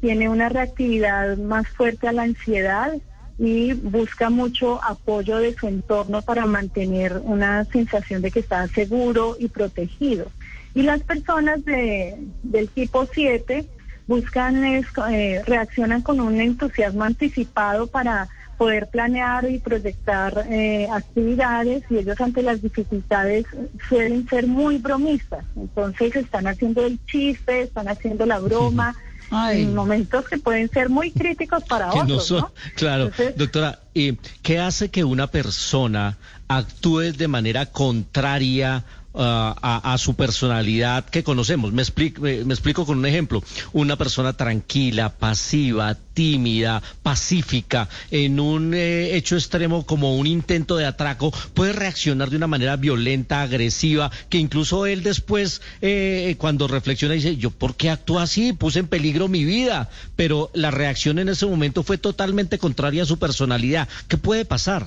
tiene 0.00 0.30
una 0.30 0.48
reactividad 0.48 1.36
más 1.36 1.68
fuerte 1.68 2.08
a 2.08 2.12
la 2.12 2.22
ansiedad, 2.22 2.94
y 3.38 3.72
busca 3.72 4.30
mucho 4.30 4.82
apoyo 4.82 5.38
de 5.38 5.54
su 5.54 5.66
entorno 5.66 6.22
para 6.22 6.46
mantener 6.46 7.20
una 7.24 7.64
sensación 7.64 8.22
de 8.22 8.30
que 8.30 8.40
está 8.40 8.66
seguro 8.68 9.36
y 9.38 9.48
protegido. 9.48 10.30
Y 10.74 10.82
las 10.82 11.02
personas 11.02 11.64
de, 11.64 12.16
del 12.42 12.68
tipo 12.68 13.06
7 13.06 13.66
buscan, 14.06 14.64
eh, 14.64 15.42
reaccionan 15.46 16.02
con 16.02 16.20
un 16.20 16.40
entusiasmo 16.40 17.04
anticipado 17.04 17.86
para 17.86 18.28
poder 18.58 18.88
planear 18.88 19.50
y 19.50 19.58
proyectar 19.58 20.46
eh, 20.48 20.86
actividades 20.92 21.82
y 21.90 21.98
ellos 21.98 22.20
ante 22.20 22.42
las 22.42 22.62
dificultades 22.62 23.46
suelen 23.88 24.28
ser 24.28 24.46
muy 24.46 24.78
bromistas. 24.78 25.44
Entonces 25.56 26.14
están 26.14 26.46
haciendo 26.46 26.84
el 26.86 27.04
chiste, 27.04 27.62
están 27.62 27.88
haciendo 27.88 28.26
la 28.26 28.38
broma 28.38 28.94
en 29.30 29.74
momentos 29.74 30.28
que 30.28 30.38
pueden 30.38 30.70
ser 30.70 30.88
muy 30.88 31.10
críticos 31.10 31.64
para 31.68 31.92
otros. 31.92 32.30
No 32.30 32.52
Claro, 32.74 33.10
doctora, 33.36 33.80
¿y 33.92 34.14
¿qué 34.42 34.58
hace 34.58 34.90
que 34.90 35.04
una 35.04 35.26
persona 35.26 36.16
actúe 36.48 37.12
de 37.12 37.28
manera 37.28 37.66
contraria 37.66 38.84
a, 39.14 39.96
su 39.98 40.14
personalidad 40.14 41.04
que 41.04 41.22
conocemos. 41.22 41.72
Me 41.72 41.82
explico, 41.82 42.22
me, 42.22 42.40
explico 42.40 42.84
con 42.84 42.98
un 42.98 43.06
ejemplo. 43.06 43.42
Una 43.72 43.96
persona 43.96 44.32
tranquila, 44.32 45.10
pasiva, 45.10 45.96
tímida, 46.14 46.82
pacífica, 47.02 47.88
en 48.10 48.40
un 48.40 48.74
eh, 48.74 49.16
hecho 49.16 49.36
extremo 49.36 49.86
como 49.86 50.16
un 50.16 50.26
intento 50.26 50.76
de 50.76 50.86
atraco, 50.86 51.32
puede 51.54 51.72
reaccionar 51.72 52.30
de 52.30 52.36
una 52.36 52.46
manera 52.46 52.76
violenta, 52.76 53.42
agresiva, 53.42 54.10
que 54.28 54.38
incluso 54.38 54.86
él 54.86 55.02
después, 55.02 55.60
eh, 55.80 56.34
cuando 56.38 56.68
reflexiona, 56.68 57.14
dice, 57.14 57.36
yo, 57.36 57.50
¿por 57.50 57.76
qué 57.76 57.90
actúo 57.90 58.18
así? 58.18 58.52
Puse 58.52 58.80
en 58.80 58.88
peligro 58.88 59.28
mi 59.28 59.44
vida. 59.44 59.90
Pero 60.16 60.50
la 60.54 60.70
reacción 60.70 61.18
en 61.18 61.28
ese 61.28 61.46
momento 61.46 61.82
fue 61.82 61.98
totalmente 61.98 62.58
contraria 62.58 63.02
a 63.02 63.06
su 63.06 63.18
personalidad. 63.18 63.88
¿Qué 64.08 64.16
puede 64.16 64.44
pasar? 64.44 64.86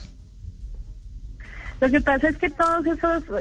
Lo 1.80 1.90
que 1.90 2.02
pasa 2.02 2.30
es 2.30 2.38
que 2.38 2.50
todas 2.50 2.86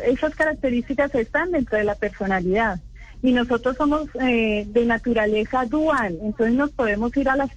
esas 0.06 0.34
características 0.34 1.14
están 1.14 1.52
dentro 1.52 1.78
de 1.78 1.84
la 1.84 1.94
personalidad 1.94 2.80
y 3.22 3.32
nosotros 3.32 3.76
somos 3.76 4.08
eh, 4.20 4.66
de 4.68 4.84
naturaleza 4.84 5.64
dual, 5.64 6.18
entonces 6.22 6.54
nos 6.54 6.70
podemos 6.70 7.16
ir 7.16 7.28
a 7.28 7.36
las 7.36 7.50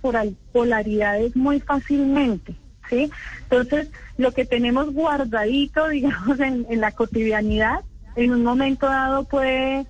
polaridades 0.52 1.36
muy 1.36 1.60
fácilmente, 1.60 2.56
¿sí? 2.90 3.12
Entonces, 3.44 3.92
lo 4.18 4.32
que 4.32 4.46
tenemos 4.46 4.94
guardadito, 4.94 5.88
digamos, 5.90 6.40
en, 6.40 6.66
la 6.80 6.92
cotidianidad, 6.92 7.82
en 8.16 8.34
un 8.34 8.44
momento 8.44 8.88
dado 8.88 9.26
puede 9.26 9.86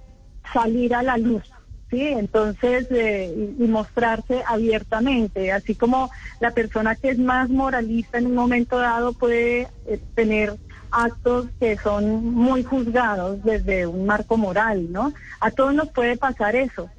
salir 0.52 0.96
a 0.96 1.04
la 1.04 1.18
luz, 1.18 1.44
¿sí? 1.92 2.08
Entonces, 2.08 2.88
eh, 2.90 3.54
y, 3.60 3.64
mostrarse 3.68 4.42
abiertamente, 4.48 5.52
así 5.52 5.76
como 5.76 6.10
la 6.40 6.52
persona 6.52 6.96
que 6.96 7.10
es 7.10 7.20
más 7.20 7.50
moralista 7.50 8.18
en 8.18 8.26
un 8.26 8.36
momento 8.36 8.80
dado 8.80 9.14
puede 9.14 9.68
eh, 9.86 10.00
tener 10.16 10.58
actos 10.92 11.48
que 11.60 11.78
son 11.78 12.34
muy 12.34 12.64
juzgados 12.64 13.44
desde 13.44 13.88
un 13.88 14.06
marco 14.06 14.38
moral, 14.38 14.92
¿no? 14.92 15.14
A 15.40 15.52
todos 15.52 15.74
nos 15.74 15.90
puede 15.90 16.18
pasar 16.18 16.56
eso. 16.56 16.90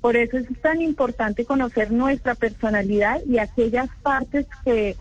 Por 0.00 0.16
eso 0.16 0.36
es 0.36 0.46
tan 0.60 0.82
importante 0.82 1.44
conocer 1.44 1.92
nuestra 1.92 2.34
personalidad 2.34 3.20
y 3.26 3.38
aquellas 3.38 3.88
partes 4.02 4.46
que, 4.64 4.96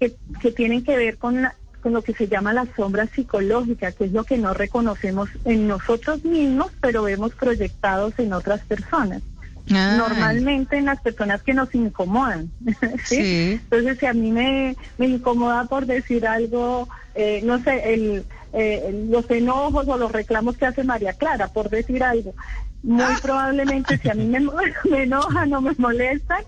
que, 0.00 0.50
tienen 0.50 0.82
que 0.82 0.96
ver 0.96 1.18
con, 1.18 1.46
con 1.80 1.92
lo 1.92 2.02
que 2.02 2.14
se 2.14 2.26
llama 2.26 2.52
la 2.52 2.66
sombra 2.74 3.06
psicológica, 3.06 3.92
que 3.92 4.06
es 4.06 4.12
lo 4.12 4.24
que 4.24 4.38
no 4.38 4.52
reconocemos 4.52 5.28
en 5.44 5.68
nosotros 5.68 6.24
mismos, 6.24 6.72
pero 6.80 7.04
vemos 7.04 7.32
proyectados 7.34 8.18
en 8.18 8.32
otras 8.32 8.60
personas. 8.62 9.22
Normalmente 9.70 10.76
en 10.76 10.86
las 10.86 11.00
personas 11.00 11.42
que 11.42 11.54
nos 11.54 11.74
incomodan. 11.74 12.50
¿sí? 13.04 13.60
Entonces, 13.62 13.98
si 13.98 14.06
a 14.06 14.12
mí 14.12 14.30
me, 14.32 14.76
me 14.98 15.06
incomoda 15.06 15.64
por 15.64 15.86
decir 15.86 16.26
algo 16.26 16.88
eh, 17.14 17.40
no 17.44 17.62
sé, 17.62 17.92
el, 17.92 18.24
eh, 18.52 19.06
los 19.08 19.28
enojos 19.30 19.88
o 19.88 19.96
los 19.96 20.12
reclamos 20.12 20.56
que 20.56 20.66
hace 20.66 20.84
María 20.84 21.12
Clara, 21.12 21.48
por 21.48 21.70
decir 21.70 22.02
algo. 22.02 22.34
Muy 22.82 23.02
ah. 23.02 23.18
probablemente 23.20 23.98
si 23.98 24.08
a 24.08 24.14
mí 24.14 24.26
me, 24.26 24.40
me 24.90 25.02
enojan 25.02 25.52
o 25.52 25.60
me 25.60 25.72
molestan, 25.76 26.42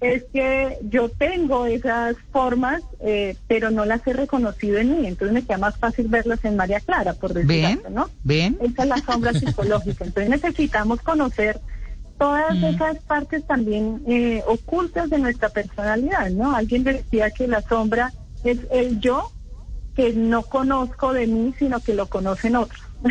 es 0.00 0.24
que 0.32 0.78
yo 0.82 1.08
tengo 1.08 1.66
esas 1.66 2.16
formas, 2.30 2.82
eh, 3.00 3.36
pero 3.46 3.70
no 3.70 3.84
las 3.84 4.06
he 4.06 4.12
reconocido 4.12 4.78
en 4.78 5.00
mí, 5.00 5.06
entonces 5.06 5.32
me 5.32 5.42
queda 5.42 5.58
más 5.58 5.78
fácil 5.78 6.08
verlas 6.08 6.44
en 6.44 6.56
María 6.56 6.80
Clara, 6.80 7.14
por 7.14 7.32
decir 7.32 7.64
algo, 7.64 7.88
¿no? 7.88 8.10
¿Ven? 8.22 8.58
Esa 8.60 8.82
es 8.82 8.88
la 8.88 8.98
sombra 8.98 9.32
psicológica, 9.32 10.04
entonces 10.04 10.28
necesitamos 10.28 11.00
conocer 11.00 11.60
todas 12.18 12.56
mm. 12.56 12.64
esas 12.64 12.98
partes 12.98 13.46
también 13.46 14.02
ocultas 14.46 15.10
de 15.10 15.18
nuestra 15.18 15.48
personalidad, 15.48 16.30
¿no? 16.30 16.54
Alguien 16.54 16.84
decía 16.84 17.30
que 17.30 17.46
la 17.46 17.62
sombra 17.62 18.12
es 18.44 18.58
el 18.70 19.00
yo 19.00 19.30
que 19.94 20.12
no 20.12 20.42
conozco 20.42 21.12
de 21.12 21.26
mí, 21.26 21.54
sino 21.58 21.80
que 21.80 21.94
lo 21.94 22.06
conocen 22.06 22.56
otros. 22.56 22.80
Mm, 23.02 23.08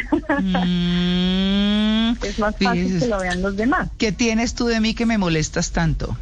es 2.24 2.40
más 2.40 2.56
fácil 2.58 3.00
que 3.00 3.08
lo 3.08 3.20
vean 3.20 3.42
los 3.42 3.56
demás. 3.56 3.90
¿Qué 3.98 4.12
tienes 4.12 4.54
tú 4.54 4.68
de 4.68 4.80
mí 4.80 4.94
que 4.94 5.06
me 5.06 5.18
molestas 5.18 5.72
tanto? 5.72 6.18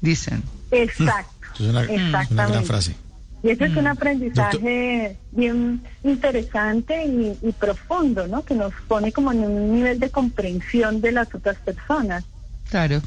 Dicen. 0.00 0.42
Exacto. 0.70 1.32
es 1.54 1.60
una, 1.68 2.48
gran 2.48 2.64
frase. 2.64 2.94
Y 3.42 3.50
ese 3.50 3.66
es 3.66 3.76
un 3.76 3.84
mm. 3.84 3.88
aprendizaje 3.88 5.16
bien 5.30 5.82
interesante 6.02 7.04
y, 7.06 7.52
profundo, 7.52 8.26
¿no? 8.26 8.44
Que 8.44 8.54
nos 8.54 8.72
pone 8.88 9.12
como 9.12 9.32
en 9.32 9.44
un 9.44 9.74
nivel 9.74 10.00
de 10.00 10.10
comprensión 10.10 11.00
de 11.00 11.12
las 11.12 11.32
otras 11.34 11.56
personas. 11.58 12.24
Claro. 12.70 13.00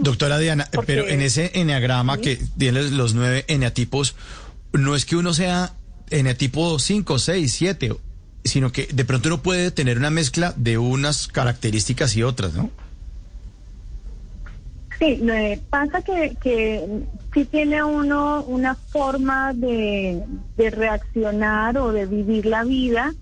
Doctora 0.00 0.38
Diana, 0.38 0.68
pero 0.86 1.08
en 1.08 1.22
ese 1.22 1.50
eneagrama 1.54 2.18
que 2.18 2.38
tiene 2.58 2.90
los 2.90 3.14
nueve 3.14 3.44
eneatipos, 3.48 4.14
no 4.72 4.94
es 4.94 5.06
que 5.06 5.16
uno 5.16 5.32
sea 5.32 5.72
en 6.10 6.36
tipo 6.36 6.78
5, 6.78 7.18
6, 7.18 7.52
7, 7.52 7.96
sino 8.44 8.70
que 8.70 8.86
de 8.92 9.04
pronto 9.04 9.28
uno 9.28 9.42
puede 9.42 9.70
tener 9.70 9.96
una 9.96 10.10
mezcla 10.10 10.52
de 10.56 10.76
unas 10.76 11.26
características 11.26 12.16
y 12.16 12.22
otras, 12.22 12.52
¿no? 12.52 12.70
Sí, 14.98 15.22
pasa 15.70 16.02
que, 16.02 16.36
que 16.40 17.06
sí 17.32 17.44
tiene 17.44 17.82
uno 17.82 18.44
una 18.44 18.74
forma 18.74 19.52
de, 19.52 20.24
de 20.56 20.70
reaccionar 20.70 21.78
o 21.78 21.92
de 21.92 22.06
vivir 22.06 22.46
la 22.46 22.62
vida 22.62 23.12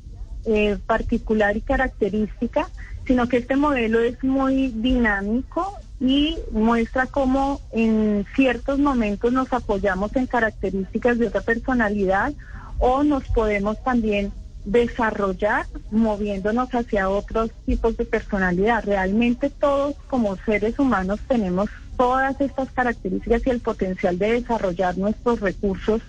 eh, 0.44 0.78
particular 0.86 1.56
y 1.56 1.60
característica, 1.60 2.68
sino 3.06 3.28
que 3.28 3.38
este 3.38 3.56
modelo 3.56 4.00
es 4.00 4.22
muy 4.22 4.68
dinámico 4.68 5.72
y 6.00 6.38
muestra 6.50 7.06
cómo 7.06 7.60
en 7.72 8.26
ciertos 8.34 8.78
momentos 8.78 9.32
nos 9.32 9.52
apoyamos 9.52 10.14
en 10.16 10.26
características 10.26 11.18
de 11.18 11.28
otra 11.28 11.42
personalidad 11.42 12.32
o 12.78 13.04
nos 13.04 13.24
podemos 13.28 13.82
también 13.82 14.32
desarrollar 14.64 15.66
moviéndonos 15.90 16.68
hacia 16.74 17.08
otros 17.08 17.50
tipos 17.66 17.96
de 17.96 18.04
personalidad. 18.04 18.84
Realmente 18.84 19.50
todos 19.50 19.94
como 20.08 20.36
seres 20.36 20.78
humanos 20.78 21.20
tenemos 21.26 21.70
todas 21.96 22.40
estas 22.40 22.70
características 22.70 23.46
y 23.46 23.50
el 23.50 23.60
potencial 23.60 24.18
de 24.18 24.32
desarrollar 24.40 24.96
nuestros 24.96 25.40
recursos 25.40 26.02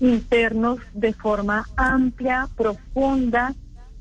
internos 0.00 0.78
de 0.92 1.12
forma 1.12 1.68
amplia, 1.76 2.48
profunda 2.56 3.54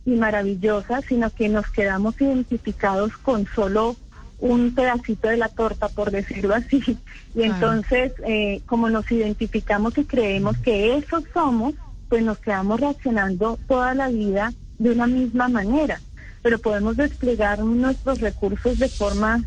y 0.06 0.12
maravillosa, 0.12 1.02
sino 1.02 1.30
que 1.30 1.50
nos 1.50 1.70
quedamos 1.70 2.20
identificados 2.20 3.18
con 3.18 3.46
solo 3.48 3.96
un 4.40 4.76
pedacito 4.76 5.30
de 5.30 5.38
la 5.38 5.48
torta, 5.48 5.88
por 5.88 6.12
decirlo 6.12 6.54
así. 6.54 6.98
Y 7.34 7.44
entonces, 7.44 8.12
eh, 8.26 8.62
como 8.66 8.90
nos 8.90 9.10
identificamos 9.10 9.98
y 9.98 10.04
creemos 10.04 10.58
que 10.58 10.98
eso 10.98 11.24
somos, 11.34 11.74
pues 12.14 12.24
nos 12.24 12.38
quedamos 12.38 12.80
reaccionando 12.80 13.58
toda 13.68 13.96
la 13.96 14.08
vida 14.08 14.54
de 14.78 14.92
una 14.92 15.08
misma 15.08 15.50
manera. 15.50 16.00
Pero 16.44 16.60
podemos 16.60 16.96
desplegar 16.96 17.58
nuestros 17.64 18.22
recursos 18.22 18.78
de 18.78 18.88
forma 18.88 19.44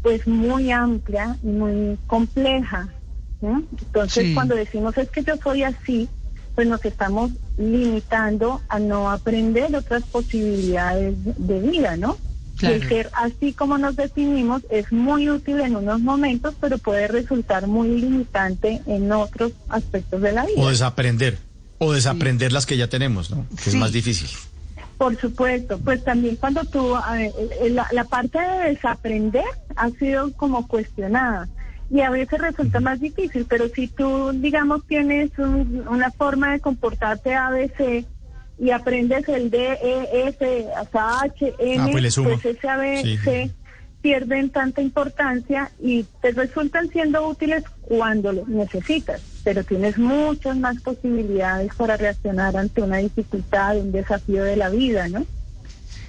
pues 0.00 0.24
muy 0.28 0.70
amplia 0.70 1.36
y 1.42 1.48
muy 1.48 1.98
compleja. 2.06 2.86
Entonces, 3.42 4.24
Sí. 4.24 4.34
cuando 4.34 4.54
decimos 4.54 4.96
es 4.98 5.10
que 5.10 5.24
yo 5.24 5.34
soy 5.42 5.64
así, 5.64 6.08
pues 6.54 6.68
nos 6.68 6.84
estamos 6.84 7.32
limitando 7.58 8.60
a 8.68 8.78
no 8.78 9.10
aprender 9.10 9.74
otras 9.74 10.04
posibilidades 10.04 11.16
de 11.24 11.58
vida, 11.58 11.96
¿no? 11.96 12.18
Claro. 12.56 12.76
Y 12.76 12.80
el 12.82 12.88
ser 12.88 13.10
así 13.14 13.52
como 13.52 13.78
nos 13.78 13.96
definimos 13.96 14.62
es 14.70 14.92
muy 14.92 15.28
útil 15.28 15.58
en 15.58 15.74
unos 15.74 16.00
momentos, 16.00 16.54
pero 16.60 16.78
puede 16.78 17.08
resultar 17.08 17.66
muy 17.66 18.00
limitante 18.00 18.80
en 18.86 19.10
otros 19.10 19.50
aspectos 19.68 20.22
de 20.22 20.30
la 20.30 20.46
vida. 20.46 20.62
O 20.62 20.68
desaprender. 20.68 21.49
O 21.82 21.92
desaprender 21.92 22.52
las 22.52 22.66
que 22.66 22.76
ya 22.76 22.88
tenemos, 22.88 23.30
¿no? 23.30 23.46
Que 23.56 23.62
Sí. 23.64 23.70
es 23.70 23.74
más 23.76 23.90
difícil. 23.92 24.28
Por 24.98 25.18
supuesto, 25.18 25.78
pues 25.78 26.04
también 26.04 26.36
cuando 26.36 26.62
tú, 26.66 26.94
la, 27.70 27.86
la 27.90 28.04
parte 28.04 28.38
de 28.38 28.68
desaprender 28.74 29.44
ha 29.76 29.88
sido 29.90 30.30
como 30.34 30.68
cuestionada 30.68 31.48
y 31.90 32.02
a 32.02 32.10
veces 32.10 32.38
resulta 32.38 32.80
más 32.80 33.00
difícil, 33.00 33.46
pero 33.48 33.68
si 33.74 33.88
tú, 33.88 34.30
digamos, 34.34 34.86
tienes 34.86 35.30
un- 35.38 35.86
una 35.88 36.10
forma 36.10 36.52
de 36.52 36.60
comportarte 36.60 37.34
ABC 37.34 38.04
y 38.58 38.70
aprendes 38.72 39.26
el 39.28 39.50
D, 39.50 39.72
E, 39.82 40.28
F, 40.28 40.66
hasta 40.76 41.22
H, 41.22 41.54
N, 41.58 41.82
Ah, 41.82 41.88
pues 41.90 42.12
sumo. 42.12 42.28
ese 42.30 42.68
ABC 42.68 43.18
sí. 43.24 43.52
Pierden 44.02 44.50
tanta 44.50 44.80
importancia 44.80 45.70
y 45.82 46.04
te 46.22 46.32
resultan 46.32 46.88
siendo 46.90 47.26
útiles 47.28 47.64
cuando 47.82 48.32
lo 48.32 48.46
necesitas, 48.46 49.20
pero 49.44 49.64
tienes 49.64 49.98
muchas 49.98 50.56
más 50.56 50.80
posibilidades 50.80 51.74
para 51.74 51.96
reaccionar 51.96 52.56
ante 52.56 52.82
una 52.82 52.98
dificultad, 52.98 53.76
un 53.78 53.92
desafío 53.92 54.44
de 54.44 54.56
la 54.56 54.70
vida, 54.70 55.08
¿no? 55.08 55.26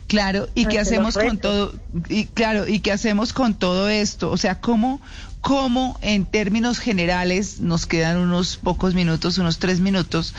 Claro, 0.08 0.50
¿y 0.56 0.66
qué 0.66 0.78
hacemos 0.78 1.16
los 1.16 1.24
con 1.24 1.38
todo? 1.38 1.74
Y 2.10 2.26
claro, 2.26 2.68
¿y 2.68 2.80
qué 2.80 2.92
hacemos 2.92 3.32
con 3.32 3.54
todo 3.54 3.88
esto? 3.88 4.30
O 4.30 4.36
sea, 4.36 4.60
¿cómo, 4.60 5.00
cómo 5.40 5.98
en 6.02 6.26
términos 6.26 6.80
generales 6.80 7.62
nos 7.62 7.86
quedan 7.86 8.18
unos 8.18 8.58
pocos 8.58 8.94
minutos, 8.94 9.38
unos 9.38 9.60
tres 9.60 9.80
minutos? 9.80 10.34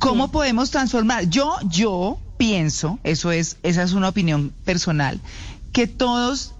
¿Cómo 0.00 0.32
podemos 0.32 0.70
transformar? 0.70 1.28
Yo, 1.28 1.54
yo 1.68 2.18
pienso, 2.38 2.98
eso 3.04 3.30
es, 3.30 3.58
esa 3.62 3.82
es 3.82 3.92
una 3.92 4.08
opinión 4.08 4.50
personal, 4.64 5.20
que 5.72 5.86
todos 5.86 6.54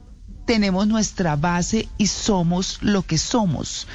tenemos 0.46 0.86
nuestra 0.86 1.36
base 1.36 1.88
y 1.98 2.06
somos 2.08 2.78
lo 2.82 3.02
que 3.02 3.18
somos, 3.18 3.86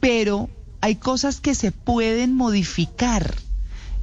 pero 0.00 0.48
hay 0.80 0.96
cosas 0.96 1.40
que 1.40 1.54
se 1.54 1.72
pueden 1.72 2.34
modificar. 2.34 3.34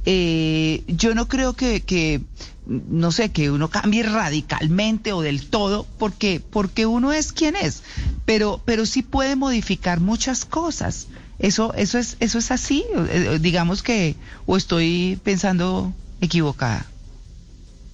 Eh, 0.06 0.84
yo 0.86 1.14
no 1.14 1.28
creo 1.28 1.54
que, 1.54 1.82
que, 1.82 2.22
no 2.66 3.12
sé, 3.12 3.30
que 3.30 3.50
uno 3.50 3.68
cambie 3.68 4.04
radicalmente 4.04 5.12
o 5.12 5.20
del 5.20 5.50
todo, 5.50 5.86
porque, 5.98 6.40
porque 6.40 6.86
uno 6.86 7.12
es 7.12 7.32
quien 7.32 7.56
es, 7.56 7.82
pero, 8.24 8.62
pero 8.64 8.86
sí 8.86 9.02
puede 9.02 9.36
modificar 9.36 10.00
muchas 10.00 10.44
cosas. 10.44 11.08
Eso, 11.38 11.74
eso 11.74 11.98
es, 11.98 12.16
eso 12.20 12.38
es 12.38 12.50
así, 12.50 12.84
eh, 12.94 13.32
eh, 13.34 13.38
digamos 13.38 13.82
que, 13.82 14.16
o 14.46 14.56
estoy 14.56 15.20
pensando 15.24 15.92
equivocada. 16.20 16.86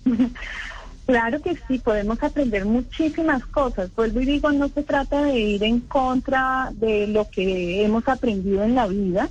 Claro 1.06 1.42
que 1.42 1.56
sí, 1.68 1.78
podemos 1.78 2.22
aprender 2.22 2.64
muchísimas 2.64 3.44
cosas. 3.46 3.94
Vuelvo 3.94 4.20
y 4.20 4.26
digo, 4.26 4.50
no 4.52 4.68
se 4.68 4.82
trata 4.82 5.22
de 5.22 5.38
ir 5.38 5.62
en 5.62 5.80
contra 5.80 6.70
de 6.72 7.06
lo 7.06 7.28
que 7.28 7.84
hemos 7.84 8.08
aprendido 8.08 8.64
en 8.64 8.74
la 8.74 8.86
vida, 8.86 9.28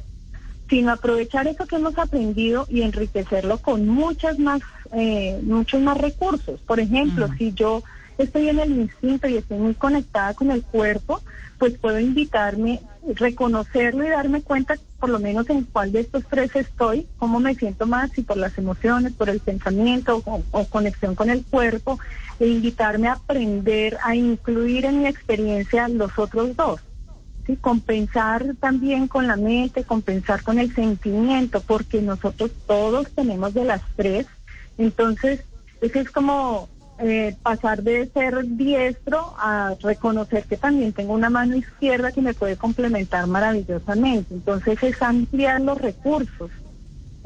sino 0.70 0.92
aprovechar 0.92 1.48
eso 1.48 1.66
que 1.66 1.78
hemos 1.78 1.98
aprendido 1.98 2.68
y 2.70 2.84
enriquecerlo 2.84 3.58
con 3.58 3.88
muchas 3.88 4.38
más, 4.38 4.62
eh, 4.92 5.40
muchos 5.42 5.82
más 5.82 5.98
recursos. 5.98 6.62
Por 6.62 6.80
ejemplo, 6.80 7.28
Mm. 7.28 7.38
si 7.38 7.54
yo 7.54 7.84
estoy 8.18 8.50
en 8.50 8.60
el 8.60 8.72
instinto 8.72 9.28
y 9.28 9.38
estoy 9.38 9.58
muy 9.58 9.74
conectada 9.74 10.34
con 10.34 10.52
el 10.52 10.64
cuerpo, 10.64 11.22
pues 11.58 11.78
puedo 11.78 12.00
invitarme, 12.00 12.82
reconocerlo 13.16 14.06
y 14.06 14.10
darme 14.10 14.42
cuenta 14.42 14.76
por 15.00 15.10
lo 15.10 15.20
menos 15.20 15.50
en 15.50 15.64
cuál 15.64 15.92
de 15.92 16.02
estos 16.02 16.24
tres 16.30 16.56
estoy, 16.56 17.08
cómo 17.18 17.40
me 17.40 17.56
siento 17.56 17.86
más, 17.86 18.12
si 18.12 18.22
por 18.22 18.38
las 18.38 18.58
emociones, 18.58 19.14
por 19.14 19.30
el 19.30 19.40
pensamiento 19.40 20.24
o, 20.26 20.66
conexión 20.66 21.16
con 21.16 21.30
el 21.30 21.44
cuerpo, 21.44 22.00
e 22.40 22.48
invitarme 22.48 23.08
a 23.10 23.14
aprender 23.14 23.98
a 24.04 24.16
incluir 24.16 24.86
en 24.86 25.00
mi 25.00 25.08
experiencia 25.08 25.88
los 25.88 26.18
otros 26.18 26.56
dos. 26.56 26.82
¿sí? 27.46 27.58
compensar 27.58 28.56
también 28.60 29.08
con 29.08 29.28
la 29.28 29.36
mente, 29.36 29.84
compensar 29.84 30.44
con 30.44 30.60
el 30.60 30.74
sentimiento, 30.74 31.62
porque 31.62 32.02
nosotros 32.02 32.52
todos 32.66 33.10
tenemos 33.12 33.54
de 33.54 33.66
las 33.66 33.82
tres. 33.96 34.28
Entonces, 34.78 35.44
eso 35.82 36.00
es 36.00 36.10
como 36.10 36.70
eh, 37.00 37.36
pasar 37.42 37.84
de 37.84 38.08
ser 38.10 38.46
diestro 38.58 39.34
a 39.38 39.76
reconocer 39.82 40.46
que 40.46 40.58
también 40.58 40.94
tengo 40.94 41.14
una 41.14 41.30
mano 41.30 41.56
izquierda 41.56 42.12
que 42.12 42.22
me 42.22 42.34
puede 42.34 42.58
complementar 42.58 43.28
maravillosamente. 43.28 44.34
Entonces, 44.34 44.82
es 44.84 45.02
ampliar 45.02 45.62
los 45.62 45.78
recursos. 45.80 46.52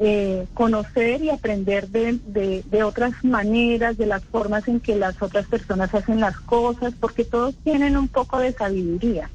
eh, 0.00 0.46
conocer 0.54 1.22
y 1.22 1.30
aprender 1.30 1.88
de, 1.88 2.18
de, 2.24 2.62
de 2.66 2.82
otras 2.84 3.12
maneras, 3.22 3.96
de 3.96 4.06
las 4.06 4.24
formas 4.24 4.68
en 4.68 4.80
que 4.80 4.94
las 4.96 5.20
otras 5.20 5.46
personas 5.46 5.92
hacen 5.94 6.20
las 6.20 6.38
cosas, 6.38 6.94
porque 7.00 7.24
todos 7.24 7.56
tienen 7.64 7.96
un 7.96 8.08
poco 8.08 8.38
de 8.38 8.52
sabiduría 8.52 9.30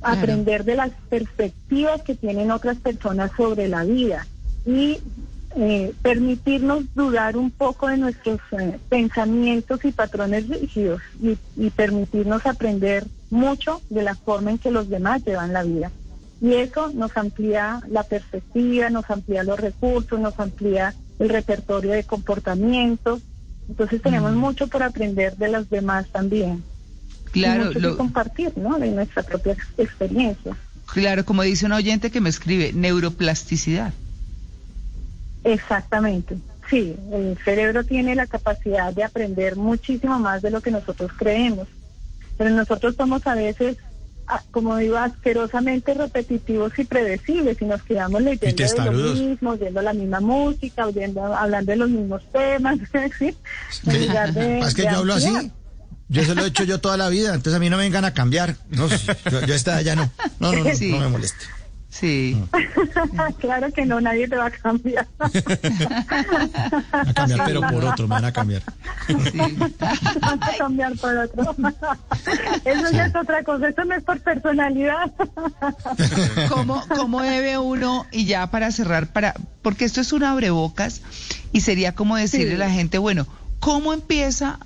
Claro. 0.00 0.18
aprender 0.20 0.64
de 0.64 0.76
las 0.76 0.90
perspectivas 1.08 2.02
que 2.02 2.14
tienen 2.14 2.50
otras 2.50 2.76
personas 2.78 3.30
sobre 3.36 3.68
la 3.68 3.84
vida 3.84 4.26
y 4.66 5.00
eh, 5.56 5.92
permitirnos 6.02 6.84
dudar 6.94 7.36
un 7.36 7.50
poco 7.50 7.88
de 7.88 7.96
nuestros 7.96 8.38
eh, 8.58 8.78
pensamientos 8.88 9.84
y 9.84 9.92
patrones 9.92 10.48
rígidos 10.48 11.00
y, 11.20 11.36
y 11.56 11.70
permitirnos 11.70 12.44
aprender 12.46 13.04
mucho 13.30 13.80
de 13.88 14.02
la 14.02 14.14
forma 14.14 14.50
en 14.50 14.58
que 14.58 14.70
los 14.70 14.88
demás 14.88 15.22
llevan 15.24 15.52
la 15.52 15.62
vida. 15.62 15.90
Y 16.40 16.54
eso 16.54 16.90
nos 16.92 17.16
amplía 17.16 17.80
la 17.88 18.02
perspectiva, 18.02 18.90
nos 18.90 19.08
amplía 19.10 19.42
los 19.42 19.58
recursos, 19.58 20.20
nos 20.20 20.38
amplía 20.38 20.94
el 21.18 21.30
repertorio 21.30 21.92
de 21.92 22.04
comportamientos. 22.04 23.20
Entonces 23.68 24.02
tenemos 24.02 24.32
Mm. 24.32 24.38
mucho 24.38 24.66
por 24.68 24.82
aprender 24.82 25.36
de 25.36 25.48
los 25.48 25.68
demás 25.70 26.06
también 26.12 26.62
y 27.34 27.40
Claro, 27.40 27.64
mucho 27.64 27.80
que 27.80 27.96
compartir, 27.96 28.52
¿no? 28.56 28.78
De 28.78 28.90
nuestra 28.90 29.22
propia 29.22 29.54
ex- 29.54 29.66
experiencia. 29.78 30.56
claro, 30.92 31.24
como 31.24 31.42
dice 31.42 31.66
un 31.66 31.72
oyente 31.72 32.10
que 32.10 32.20
me 32.20 32.28
escribe, 32.28 32.72
neuroplasticidad. 32.74 33.92
Exactamente. 35.52 36.36
Sí, 36.68 36.96
el 37.12 37.38
cerebro 37.44 37.84
tiene 37.84 38.14
la 38.16 38.26
capacidad 38.26 38.92
de 38.92 39.04
aprender 39.04 39.54
muchísimo 39.56 40.18
más 40.18 40.42
de 40.42 40.50
lo 40.50 40.60
que 40.60 40.72
nosotros 40.72 41.12
creemos. 41.16 41.68
Pero 42.36 42.50
nosotros 42.50 42.96
somos 42.96 43.24
a 43.28 43.34
veces, 43.36 43.76
ah, 44.26 44.42
como 44.50 44.76
digo, 44.76 44.96
asquerosamente 44.96 45.94
repetitivos 45.94 46.76
y 46.78 46.84
predecibles 46.84 47.62
y 47.62 47.64
nos 47.64 47.82
quedamos 47.84 48.20
leyendo 48.20 48.56
de 48.64 48.84
lo 48.84 48.92
mismo, 49.14 49.50
oyendo 49.50 49.80
la 49.82 49.92
misma 49.94 50.18
música, 50.20 50.86
oyendo, 50.86 51.24
hablando 51.34 51.70
de 51.70 51.76
los 51.78 51.88
mismos 51.90 52.22
temas, 52.32 52.78
¿sí? 53.18 53.36
Lugar 53.84 54.34
de- 54.34 54.58
es 54.58 54.74
que 54.74 54.82
yo 54.82 54.90
hablo 54.98 55.14
así. 55.14 55.52
Yo 56.08 56.22
se 56.24 56.34
lo 56.36 56.44
he 56.44 56.48
hecho 56.48 56.62
yo 56.64 56.78
toda 56.80 56.96
la 56.96 57.08
vida, 57.08 57.28
entonces 57.34 57.54
a 57.54 57.58
mí 57.58 57.68
no 57.70 57.76
me 57.76 57.82
vengan 57.84 58.04
a 58.04 58.14
cambiar. 58.14 58.56
No, 58.70 58.86
yo, 58.88 59.40
yo 59.46 59.54
esta 59.54 59.80
ya 59.82 59.96
no. 59.96 60.08
No, 60.40 60.52
no, 60.52 60.62
no, 60.64 60.70
Sí. 60.74 60.90
no 60.92 61.00
me 61.00 61.08
moleste. 61.08 61.46
Sí. 61.98 62.36
claro 63.38 63.72
que 63.72 63.86
no, 63.86 64.00
nadie 64.00 64.28
te 64.28 64.36
va 64.36 64.46
a 64.46 64.50
cambiar. 64.50 65.06
a 65.18 67.14
cambiar, 67.14 67.46
pero 67.46 67.60
por 67.62 67.84
otro, 67.84 68.06
me 68.06 68.14
van 68.14 68.24
a 68.26 68.32
cambiar. 68.32 68.62
sí. 69.06 69.38
Van 70.20 70.42
a 70.42 70.56
cambiar 70.58 70.96
por 70.96 71.16
otro. 71.16 71.56
Eso 72.64 72.90
ya 72.92 73.06
es 73.06 73.16
otra 73.16 73.42
cosa, 73.44 73.68
eso 73.68 73.84
no 73.84 73.94
es 73.94 74.02
por 74.02 74.20
personalidad. 74.20 75.10
¿Cómo, 76.48 76.82
¿Cómo 76.88 77.22
debe 77.22 77.58
uno, 77.58 78.06
y 78.10 78.26
ya 78.26 78.50
para 78.50 78.70
cerrar, 78.72 79.06
para 79.08 79.34
porque 79.62 79.84
esto 79.84 80.00
es 80.00 80.12
un 80.12 80.24
abrebocas, 80.24 81.02
y 81.52 81.60
sería 81.60 81.94
como 81.94 82.16
decirle 82.16 82.50
Sí. 82.50 82.54
a 82.54 82.58
la 82.58 82.70
gente, 82.70 82.98
bueno, 82.98 83.26
¿cómo 83.60 83.92
empieza 83.92 84.58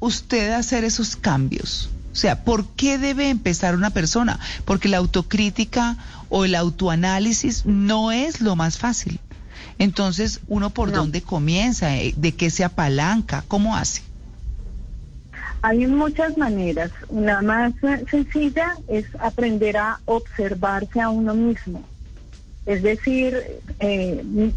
usted 0.00 0.52
a 0.52 0.58
hacer 0.58 0.84
esos 0.84 1.16
cambios? 1.16 1.88
O 2.12 2.16
sea, 2.16 2.44
¿por 2.44 2.66
qué 2.68 2.96
debe 2.96 3.28
empezar 3.28 3.74
una 3.74 3.90
persona? 3.90 4.38
Porque 4.64 4.88
la 4.88 4.98
autocrítica 4.98 5.96
o 6.36 6.44
el 6.44 6.56
autoanálisis 6.56 7.64
no 7.64 8.10
es 8.10 8.40
lo 8.40 8.56
más 8.56 8.76
fácil. 8.76 9.20
Entonces, 9.78 10.40
¿uno 10.48 10.70
por 10.70 10.90
No. 10.90 10.98
dónde 10.98 11.22
comienza? 11.22 11.96
Eh, 11.96 12.12
¿De 12.16 12.32
qué 12.32 12.50
se 12.50 12.64
apalanca? 12.64 13.44
¿Cómo 13.46 13.76
hace? 13.76 14.02
Hay 15.62 15.86
muchas 15.86 16.36
maneras. 16.36 16.90
La 17.08 17.40
más 17.40 17.72
sencilla 18.10 18.74
es 18.88 19.06
aprender 19.20 19.76
a 19.76 20.00
observarse 20.06 21.00
a 21.00 21.08
uno 21.08 21.34
mismo. 21.34 21.84
Es 22.66 22.82
decir, 22.82 23.40
eh, 23.78 24.50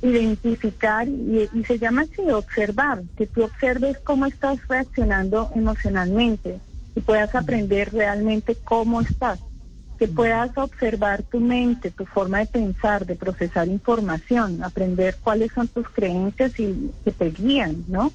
identificar, 0.00 1.06
y, 1.06 1.50
y 1.52 1.64
se 1.64 1.78
llama 1.78 2.02
así, 2.10 2.30
observar, 2.30 3.02
que 3.18 3.26
tú 3.26 3.42
observes 3.44 3.98
cómo 4.02 4.24
estás 4.24 4.58
reaccionando 4.70 5.50
emocionalmente 5.54 6.60
y 6.96 7.00
puedas 7.00 7.34
aprender 7.34 7.92
realmente 7.92 8.54
cómo 8.64 9.02
estás. 9.02 9.38
Que 10.00 10.08
puedas 10.08 10.56
observar 10.56 11.22
tu 11.24 11.40
mente, 11.40 11.90
tu 11.90 12.06
forma 12.06 12.38
de 12.38 12.46
pensar, 12.46 13.04
de 13.04 13.16
procesar 13.16 13.68
información, 13.68 14.64
aprender 14.64 15.18
cuáles 15.22 15.52
son 15.52 15.68
tus 15.68 15.86
creencias 15.90 16.58
y 16.58 16.90
que 17.04 17.12
te 17.12 17.30
guían, 17.30 17.84
¿no? 17.86 18.10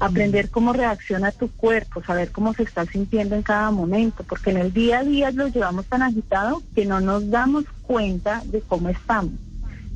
Aprender 0.00 0.50
cómo 0.50 0.74
reacciona 0.74 1.32
tu 1.32 1.50
cuerpo, 1.50 2.04
saber 2.04 2.30
cómo 2.30 2.52
se 2.52 2.64
está 2.64 2.84
sintiendo 2.84 3.36
en 3.36 3.42
cada 3.42 3.70
momento, 3.70 4.22
porque 4.22 4.50
en 4.50 4.58
el 4.58 4.70
día 4.74 4.98
a 4.98 5.02
día 5.02 5.30
lo 5.30 5.48
llevamos 5.48 5.86
tan 5.86 6.02
agitado 6.02 6.62
que 6.74 6.84
no 6.84 7.00
nos 7.00 7.30
damos 7.30 7.64
cuenta 7.80 8.42
de 8.44 8.60
cómo 8.60 8.90
estamos. 8.90 9.32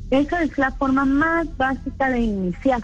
Esa 0.09 0.41
es 0.41 0.57
la 0.57 0.71
forma 0.71 1.05
más 1.05 1.45
básica 1.57 2.09
de 2.09 2.21
iniciar. 2.21 2.81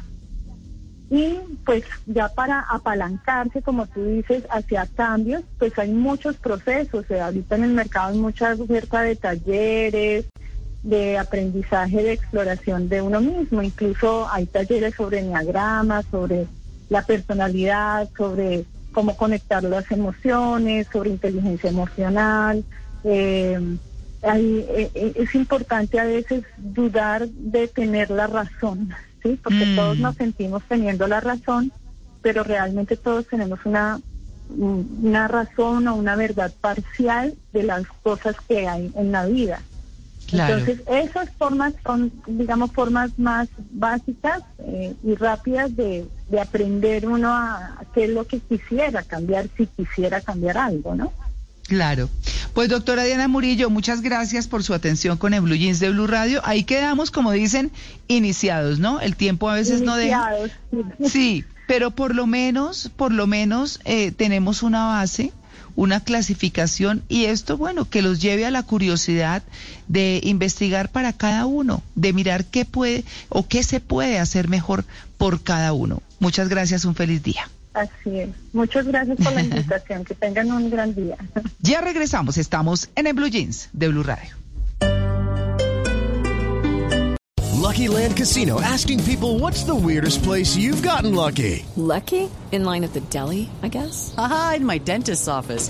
Y 1.13 1.39
pues 1.65 1.83
ya 2.05 2.29
para 2.29 2.61
apalancarse, 2.61 3.61
como 3.61 3.85
tú 3.85 4.01
dices, 4.05 4.45
hacia 4.49 4.85
cambios, 4.85 5.43
pues 5.59 5.77
hay 5.77 5.91
muchos 5.91 6.37
procesos. 6.37 7.05
Ahorita 7.11 7.57
en 7.57 7.65
el 7.65 7.73
mercado 7.73 8.13
hay 8.13 8.17
mucha 8.17 8.53
oferta 8.53 9.01
de 9.01 9.17
talleres, 9.17 10.25
de 10.83 11.17
aprendizaje, 11.17 12.01
de 12.01 12.13
exploración 12.13 12.87
de 12.87 13.01
uno 13.01 13.19
mismo. 13.19 13.61
Incluso 13.61 14.29
hay 14.31 14.45
talleres 14.45 14.95
sobre 14.95 15.19
enneagrama, 15.19 16.01
sobre 16.09 16.47
la 16.87 17.01
personalidad, 17.01 18.09
sobre 18.17 18.63
cómo 18.93 19.17
conectar 19.17 19.63
las 19.63 19.91
emociones, 19.91 20.87
sobre 20.93 21.09
inteligencia 21.09 21.69
emocional. 21.69 22.63
Eh, 23.03 23.59
hay- 24.21 24.65
eh, 24.69 24.91
eh, 24.93 25.13
es 25.15 25.35
importante 25.35 25.99
a 25.99 26.05
veces 26.05 26.45
dudar 26.55 27.27
de 27.27 27.67
tener 27.67 28.11
la 28.11 28.27
razón, 28.27 28.93
¿sí? 29.23 29.39
Porque 29.43 29.65
Mm. 29.65 29.75
todos 29.75 29.99
nos 29.99 30.15
sentimos 30.15 30.63
teniendo 30.67 31.07
la 31.07 31.19
razón, 31.19 31.71
pero 32.21 32.43
realmente 32.43 32.97
todos 32.97 33.27
tenemos 33.27 33.59
una, 33.65 33.99
mm, 34.49 35.05
una 35.05 35.27
razón 35.27 35.87
o 35.87 35.95
una 35.95 36.15
verdad 36.15 36.51
parcial 36.61 37.33
de 37.51 37.63
las 37.63 37.83
cosas 38.03 38.35
que 38.47 38.67
hay 38.67 38.91
en 38.95 39.11
la 39.11 39.25
vida. 39.25 39.61
Claro. 40.27 40.53
Entonces, 40.59 40.85
esas 40.87 41.29
formas 41.31 41.73
son, 41.85 42.11
digamos, 42.25 42.71
formas 42.71 43.11
más 43.17 43.49
básicas 43.71 44.41
eh, 44.59 44.93
y 45.03 45.15
rápidas 45.15 45.75
de, 45.75 46.07
de 46.29 46.39
aprender 46.39 47.05
uno 47.07 47.29
a, 47.33 47.75
a 47.79 47.85
qué 47.93 48.05
es 48.05 48.11
lo 48.11 48.25
que 48.25 48.39
quisiera 48.39 49.03
cambiar, 49.03 49.47
si 49.57 49.67
quisiera 49.67 50.21
cambiar 50.21 50.57
algo, 50.57 50.95
¿no? 50.95 51.11
Claro. 51.71 52.09
Pues 52.53 52.67
doctora 52.67 53.05
Diana 53.05 53.29
Murillo, 53.29 53.69
muchas 53.69 54.01
gracias 54.01 54.49
por 54.49 54.61
su 54.61 54.73
atención 54.73 55.17
con 55.17 55.33
el 55.33 55.39
Blue 55.39 55.55
Jeans 55.55 55.79
de 55.79 55.89
Blue 55.89 56.05
Radio. 56.05 56.41
Ahí 56.43 56.65
quedamos, 56.65 57.11
como 57.11 57.31
dicen, 57.31 57.71
iniciados, 58.09 58.79
¿no? 58.79 58.99
El 58.99 59.15
tiempo 59.15 59.49
a 59.49 59.53
veces 59.53 59.79
no 59.79 59.95
deja. 59.95 60.31
Sí, 61.01 61.45
pero 61.67 61.91
por 61.91 62.13
lo 62.13 62.27
menos, 62.27 62.91
por 62.97 63.13
lo 63.13 63.25
menos 63.25 63.79
eh, 63.85 64.11
tenemos 64.11 64.63
una 64.63 64.87
base, 64.87 65.31
una 65.77 66.01
clasificación 66.01 67.03
y 67.07 67.23
esto, 67.23 67.55
bueno, 67.55 67.89
que 67.89 68.01
los 68.01 68.21
lleve 68.21 68.45
a 68.45 68.51
la 68.51 68.63
curiosidad 68.63 69.41
de 69.87 70.19
investigar 70.25 70.89
para 70.89 71.13
cada 71.13 71.45
uno, 71.45 71.83
de 71.95 72.11
mirar 72.11 72.43
qué 72.43 72.65
puede 72.65 73.05
o 73.29 73.47
qué 73.47 73.63
se 73.63 73.79
puede 73.79 74.19
hacer 74.19 74.49
mejor 74.49 74.83
por 75.17 75.41
cada 75.41 75.71
uno. 75.71 76.01
Muchas 76.19 76.49
gracias, 76.49 76.83
un 76.83 76.95
feliz 76.95 77.23
día. 77.23 77.47
Así 77.73 78.19
es. 78.19 78.29
Muchas 78.53 78.85
gracias 78.85 79.17
por 79.17 79.33
la 79.33 79.41
invitación. 79.43 80.03
Que 80.05 80.15
tengan 80.15 80.51
un 80.51 80.69
gran 80.69 80.93
día. 80.95 81.17
Ya 81.59 81.79
regresamos, 81.81 82.37
estamos 82.37 82.89
en 82.95 83.07
el 83.07 83.13
Blue 83.13 83.29
Jeans 83.29 83.69
de 83.71 83.87
Blue 83.89 84.03
Radio. 84.03 84.31
Lucky 87.61 87.87
Land 87.87 88.17
Casino 88.17 88.59
asking 88.59 88.99
people 89.03 89.39
what's 89.39 89.63
the 89.63 89.75
weirdest 89.75 90.23
place 90.23 90.57
you've 90.57 90.81
gotten 90.81 91.13
lucky? 91.15 91.65
Lucky? 91.77 92.29
In 92.51 92.65
line 92.65 92.83
at 92.83 92.91
the 92.93 92.99
deli, 93.09 93.49
I 93.63 93.69
guess? 93.69 94.13
Aha, 94.17 94.55
in 94.57 94.65
my 94.65 94.77
dentist's 94.79 95.27
office. 95.29 95.69